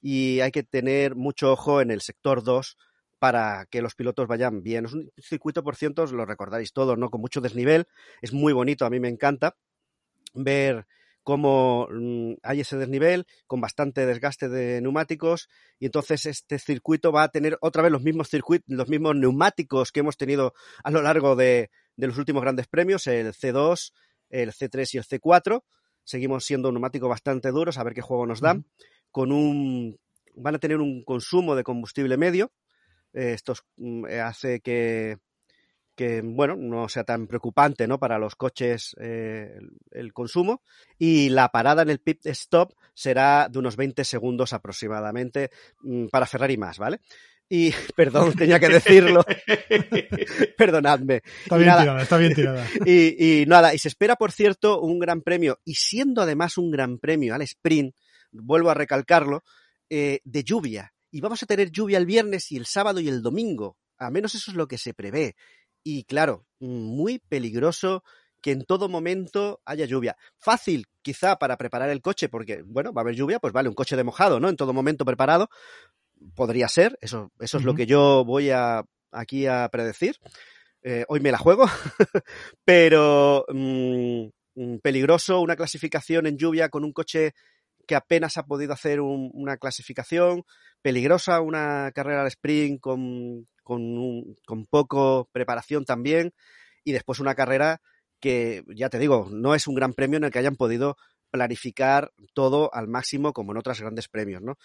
[0.00, 2.78] y hay que tener mucho ojo en el sector 2
[3.18, 4.86] para que los pilotos vayan bien.
[4.86, 7.10] Es un circuito, por cierto, os lo recordaréis todos, ¿no?
[7.10, 7.86] Con mucho desnivel,
[8.22, 9.56] es muy bonito, a mí me encanta
[10.32, 10.86] ver
[11.26, 15.48] cómo mm, hay ese desnivel, con bastante desgaste de neumáticos,
[15.80, 19.90] y entonces este circuito va a tener otra vez los mismos circuitos, los mismos neumáticos
[19.90, 20.54] que hemos tenido
[20.84, 23.90] a lo largo de, de los últimos grandes premios, el C2,
[24.30, 25.64] el C3 y el C4.
[26.04, 28.64] Seguimos siendo neumáticos bastante duros, a ver qué juego nos dan.
[29.10, 29.98] Con un.
[30.36, 32.52] van a tener un consumo de combustible medio.
[33.12, 35.18] Eh, esto mm, hace que,
[35.96, 37.98] que, bueno, no sea tan preocupante ¿no?
[37.98, 39.58] para los coches eh,
[39.90, 40.62] el, consumo.
[40.98, 46.26] Y la parada en el pit stop será de unos 20 segundos aproximadamente mm, para
[46.26, 47.00] Ferrari más, ¿vale?
[47.48, 49.24] Y, perdón, tenía que decirlo.
[50.56, 51.22] Perdonadme.
[51.42, 52.66] Está bien nada, tirada, está bien tirada.
[52.86, 56.70] Y, y, nada, y se espera, por cierto, un gran premio, y siendo además un
[56.70, 57.94] gran premio al sprint,
[58.32, 59.42] vuelvo a recalcarlo,
[59.88, 60.92] eh, de lluvia.
[61.10, 63.78] Y vamos a tener lluvia el viernes y el sábado y el domingo.
[63.98, 65.36] A menos eso es lo que se prevé.
[65.86, 68.02] Y claro, muy peligroso
[68.42, 70.16] que en todo momento haya lluvia.
[70.36, 73.76] Fácil, quizá, para preparar el coche, porque, bueno, va a haber lluvia, pues vale, un
[73.76, 74.48] coche de mojado, ¿no?
[74.48, 75.48] En todo momento preparado.
[76.34, 77.66] Podría ser, eso, eso es uh -huh.
[77.66, 78.82] lo que yo voy a
[79.12, 80.16] aquí a predecir.
[80.82, 81.66] Eh, hoy me la juego,
[82.64, 87.32] pero mmm, peligroso una clasificación en lluvia con un coche
[87.86, 90.44] que apenas ha podido hacer un, una clasificación,
[90.82, 96.32] peligrosa una carrera al sprint con, con, un, con poco preparación también,
[96.84, 97.80] y después una carrera
[98.20, 100.96] que, ya te digo, no es un gran premio en el que hayan podido
[101.30, 104.56] planificar todo al máximo como en otros grandes premios, ¿no?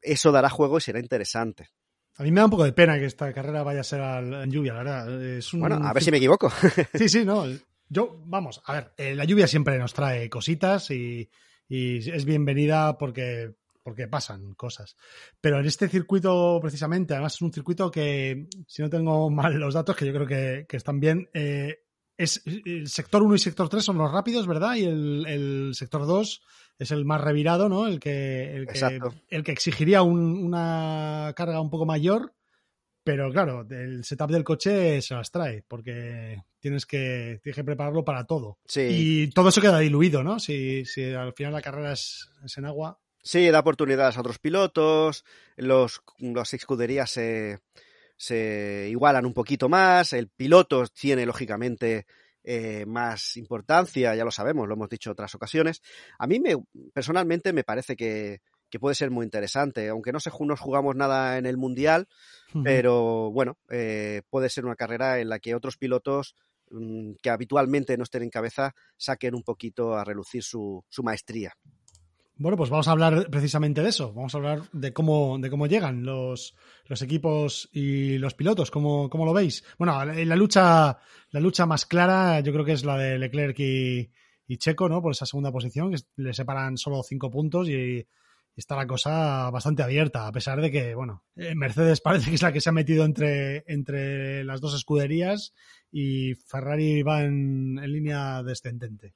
[0.00, 1.68] Eso dará juego y será interesante.
[2.16, 4.32] A mí me da un poco de pena que esta carrera vaya a ser al,
[4.34, 5.22] en lluvia, la verdad.
[5.22, 5.60] Es un...
[5.60, 6.50] Bueno, a ver si me equivoco.
[6.94, 7.44] sí, sí, no.
[7.88, 11.28] Yo, vamos, a ver, eh, la lluvia siempre nos trae cositas y,
[11.70, 13.54] y es bienvenida porque,
[13.84, 14.96] porque pasan cosas.
[15.40, 19.74] Pero en este circuito, precisamente, además es un circuito que, si no tengo mal los
[19.74, 21.84] datos, que yo creo que, que están bien, eh,
[22.18, 24.74] es el sector 1 y sector 3 son los rápidos, ¿verdad?
[24.74, 26.42] Y el, el sector 2
[26.80, 27.86] es el más revirado, ¿no?
[27.86, 32.34] El que, el que, el que exigiría un, una carga un poco mayor,
[33.02, 38.04] pero claro, el setup del coche se las trae, porque tienes que, tienes que prepararlo
[38.04, 38.58] para todo.
[38.66, 38.86] Sí.
[38.90, 40.38] Y todo eso queda diluido, ¿no?
[40.38, 42.98] Si, si al final la carrera es, es en agua.
[43.22, 45.24] Sí, da oportunidades a otros pilotos,
[45.56, 47.58] los, las escuderías se,
[48.16, 52.06] se igualan un poquito más, el piloto tiene lógicamente
[52.42, 55.82] eh, más importancia, ya lo sabemos, lo hemos dicho en otras ocasiones.
[56.18, 56.56] A mí me,
[56.92, 58.40] personalmente me parece que,
[58.70, 62.08] que puede ser muy interesante, aunque no se nos jugamos nada en el mundial,
[62.54, 62.62] uh -huh.
[62.64, 66.34] pero bueno, eh, puede ser una carrera en la que otros pilotos
[66.70, 71.52] mmm, que habitualmente no estén en cabeza saquen un poquito a relucir su, su maestría.
[72.42, 74.14] Bueno, pues vamos a hablar precisamente de eso.
[74.14, 76.54] Vamos a hablar de cómo, de cómo llegan los,
[76.86, 78.70] los equipos y los pilotos.
[78.70, 79.62] ¿Cómo, cómo lo veis?
[79.76, 80.96] Bueno, la, la, lucha,
[81.32, 84.10] la lucha más clara yo creo que es la de Leclerc y,
[84.46, 85.02] y Checo, ¿no?
[85.02, 88.08] Por esa segunda posición, que le separan solo cinco puntos y
[88.60, 92.42] está la cosa bastante abierta, a pesar de que, bueno, eh, Mercedes parece que es
[92.42, 95.54] la que se ha metido entre, entre las dos escuderías
[95.90, 99.14] y Ferrari va en, línea descendente.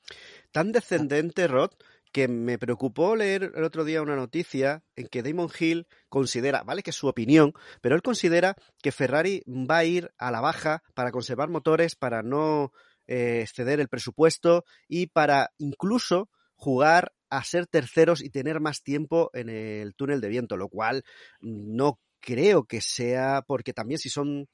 [0.50, 1.70] Tan descendente, Rod,
[2.10, 6.82] que me preocupó leer el otro día una noticia en que Damon Hill considera, vale
[6.82, 10.82] que es su opinión, pero él considera que Ferrari va a ir a la baja
[10.94, 12.72] para conservar motores, para no
[13.06, 19.30] eh, exceder el presupuesto y para incluso jugar a ser terceros y tener más tiempo
[19.34, 21.04] en el túnel de viento, lo cual
[21.40, 24.48] no creo que sea porque también si son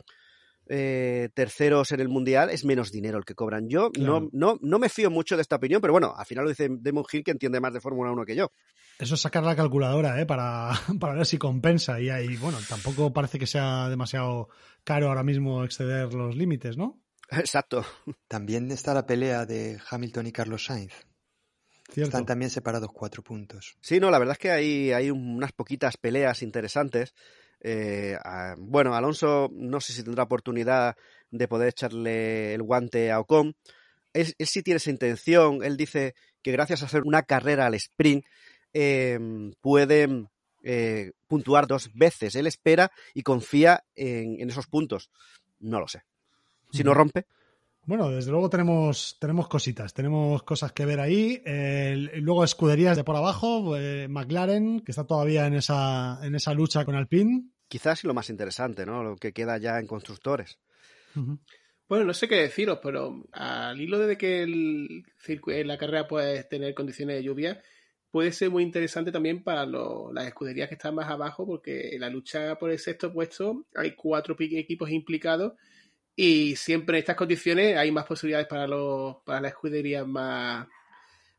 [0.72, 3.68] eh, terceros en el mundial es menos dinero el que cobran.
[3.68, 4.20] Yo claro.
[4.20, 6.68] no, no, no me fío mucho de esta opinión, pero bueno, al final lo dice
[6.70, 8.52] Damon Hill que entiende más de Fórmula 1 que yo.
[8.98, 10.26] Eso es sacar la calculadora, ¿eh?
[10.26, 10.70] Para,
[11.00, 12.00] para ver si compensa.
[12.00, 14.48] Y ahí, bueno, tampoco parece que sea demasiado
[14.84, 17.00] caro ahora mismo exceder los límites, ¿no?
[17.30, 17.84] Exacto.
[18.28, 20.92] También está la pelea de Hamilton y Carlos Sainz.
[21.92, 22.08] Cierto.
[22.08, 23.76] Están también separados cuatro puntos.
[23.80, 27.14] Sí, no, la verdad es que hay, hay unas poquitas peleas interesantes.
[27.60, 30.96] Eh, a, bueno, Alonso no sé si tendrá oportunidad
[31.30, 33.56] de poder echarle el guante a Ocon.
[34.12, 35.64] Él, él sí tiene esa intención.
[35.64, 38.24] Él dice que gracias a hacer una carrera al sprint
[38.72, 39.18] eh,
[39.60, 40.28] puede
[40.62, 42.34] eh, puntuar dos veces.
[42.34, 45.10] Él espera y confía en, en, esos puntos.
[45.58, 46.02] No lo sé.
[46.72, 47.26] Si no rompe.
[47.90, 51.42] Bueno, desde luego tenemos, tenemos cositas, tenemos cosas que ver ahí.
[51.44, 56.54] Eh, luego escuderías de por abajo, eh, McLaren, que está todavía en esa, en esa
[56.54, 57.50] lucha con Alpine.
[57.66, 59.02] Quizás lo más interesante, ¿no?
[59.02, 60.60] Lo que queda ya en constructores.
[61.88, 65.04] Bueno, no sé qué deciros, pero al hilo de que el
[65.66, 67.60] la carrera puede tener condiciones de lluvia,
[68.12, 72.08] puede ser muy interesante también para las escuderías que están más abajo, porque en la
[72.08, 75.54] lucha por el sexto puesto hay cuatro equipos implicados
[76.22, 80.68] y siempre en estas condiciones hay más posibilidades para los para las escuderías más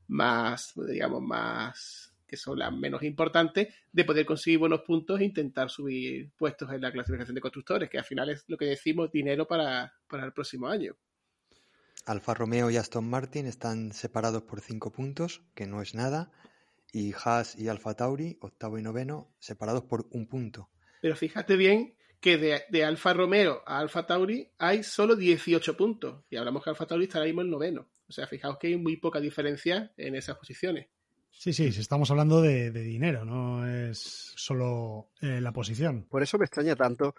[0.08, 5.70] más digamos más que son las menos importantes de poder conseguir buenos puntos e intentar
[5.70, 9.48] subir puestos en la clasificación de constructores que al final es lo que decimos dinero
[9.48, 10.96] para, para el próximo año.
[12.08, 16.32] Alfa Romeo y Aston Martin están separados por cinco puntos que no es nada
[16.92, 20.72] y Haas y Alfa Tauri octavo y noveno separados por un punto.
[21.02, 26.24] Pero fíjate bien que de, Alfa Romeo a Alfa Tauri hay solo 18 puntos.
[26.30, 27.88] Y hablamos que Alfa Tauri está ahora mismo en noveno.
[28.08, 30.88] O sea, fijaos que hay muy poca diferencia en esas posiciones.
[31.32, 36.06] Sí, sí, estamos hablando de, dinero, no es solo eh, la posición.
[36.10, 37.16] Por eso me extraña tanto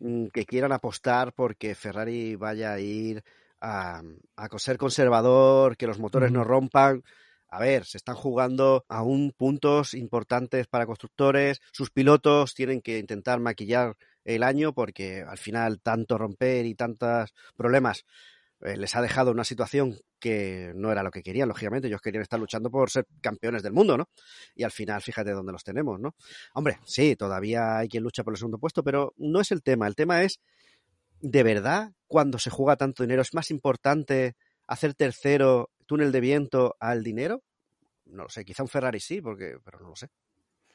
[0.00, 3.22] mm, que quieran apostar porque Ferrari vaya a ir
[3.60, 4.02] a,
[4.34, 7.04] a ser conservador, que los motores no rompan
[7.50, 13.40] a ver, se están jugando aún puntos importantes para constructores, sus pilotos tienen que intentar
[13.40, 18.04] maquillar el año porque al final tanto romper y tantos problemas
[18.62, 21.88] eh, les ha dejado una situación que no era lo que querían, lógicamente.
[21.88, 24.10] Ellos querían estar luchando por ser campeones del mundo, ¿no?
[24.54, 26.14] Y al final, fíjate dónde los tenemos, ¿no?
[26.54, 29.86] Hombre, sí, todavía hay quien lucha por el segundo puesto, pero no es el tema.
[29.86, 30.40] El tema es,
[31.20, 36.76] ¿de verdad, cuando se juega tanto dinero, es más importante hacer tercero túnel de viento
[36.80, 37.42] al dinero?
[38.04, 40.08] No lo sé, quizá un Ferrari sí, porque, pero no lo sé.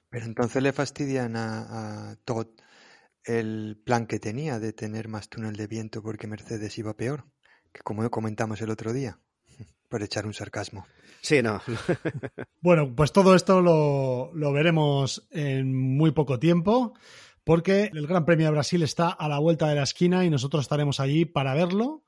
[0.09, 2.47] Pero entonces le fastidian a, a Todd
[3.25, 7.25] el plan que tenía de tener más túnel de viento porque Mercedes iba peor,
[7.71, 9.19] que como comentamos el otro día,
[9.89, 10.85] por echar un sarcasmo.
[11.21, 11.61] Sí, no.
[12.61, 16.93] bueno, pues todo esto lo, lo veremos en muy poco tiempo
[17.43, 20.63] porque el Gran Premio de Brasil está a la vuelta de la esquina y nosotros
[20.63, 22.03] estaremos allí para verlo,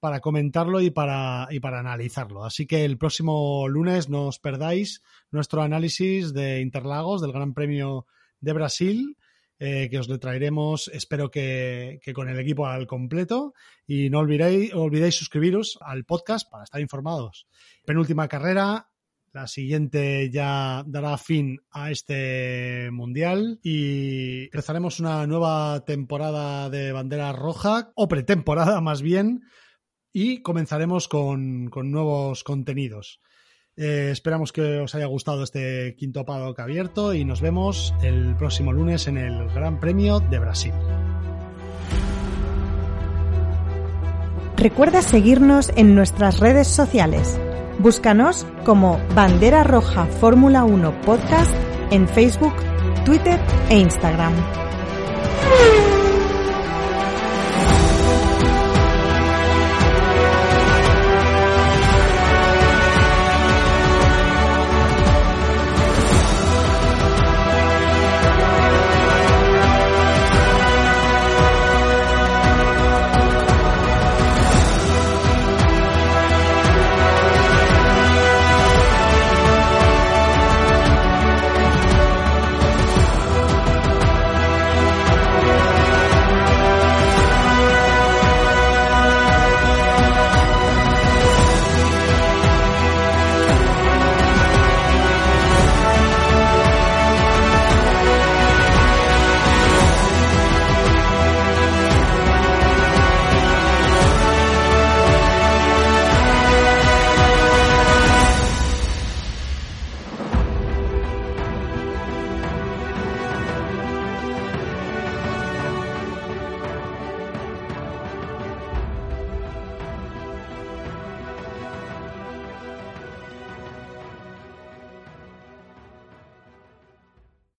[0.00, 2.44] para comentarlo y para, y para analizarlo.
[2.44, 5.02] Así que el próximo lunes no os perdáis
[5.32, 8.06] nuestro análisis de Interlagos del Gran Premio
[8.40, 9.16] de Brasil
[9.58, 13.54] eh, que os le traeremos, espero que, con el equipo al completo.
[13.86, 17.46] Y no olvidéis, olvidéis suscribiros al podcast para estar informados.
[17.84, 18.90] Penúltima carrera,
[19.32, 27.32] la siguiente ya dará fin a este mundial y empezaremos una nueva temporada de bandera
[27.32, 29.42] roja, o pretemporada más bien,
[30.12, 33.20] y comenzaremos con, con nuevos contenidos.
[33.76, 38.72] Eh, esperamos que os haya gustado este quinto paddock abierto y nos vemos el próximo
[38.72, 40.72] lunes en el Gran Premio de Brasil.
[44.56, 47.38] Recuerda seguirnos en nuestras redes sociales.
[47.78, 51.54] Búscanos como Bandera Roja Fórmula 1 Podcast
[51.90, 52.54] en Facebook,
[53.04, 54.65] Twitter e Instagram.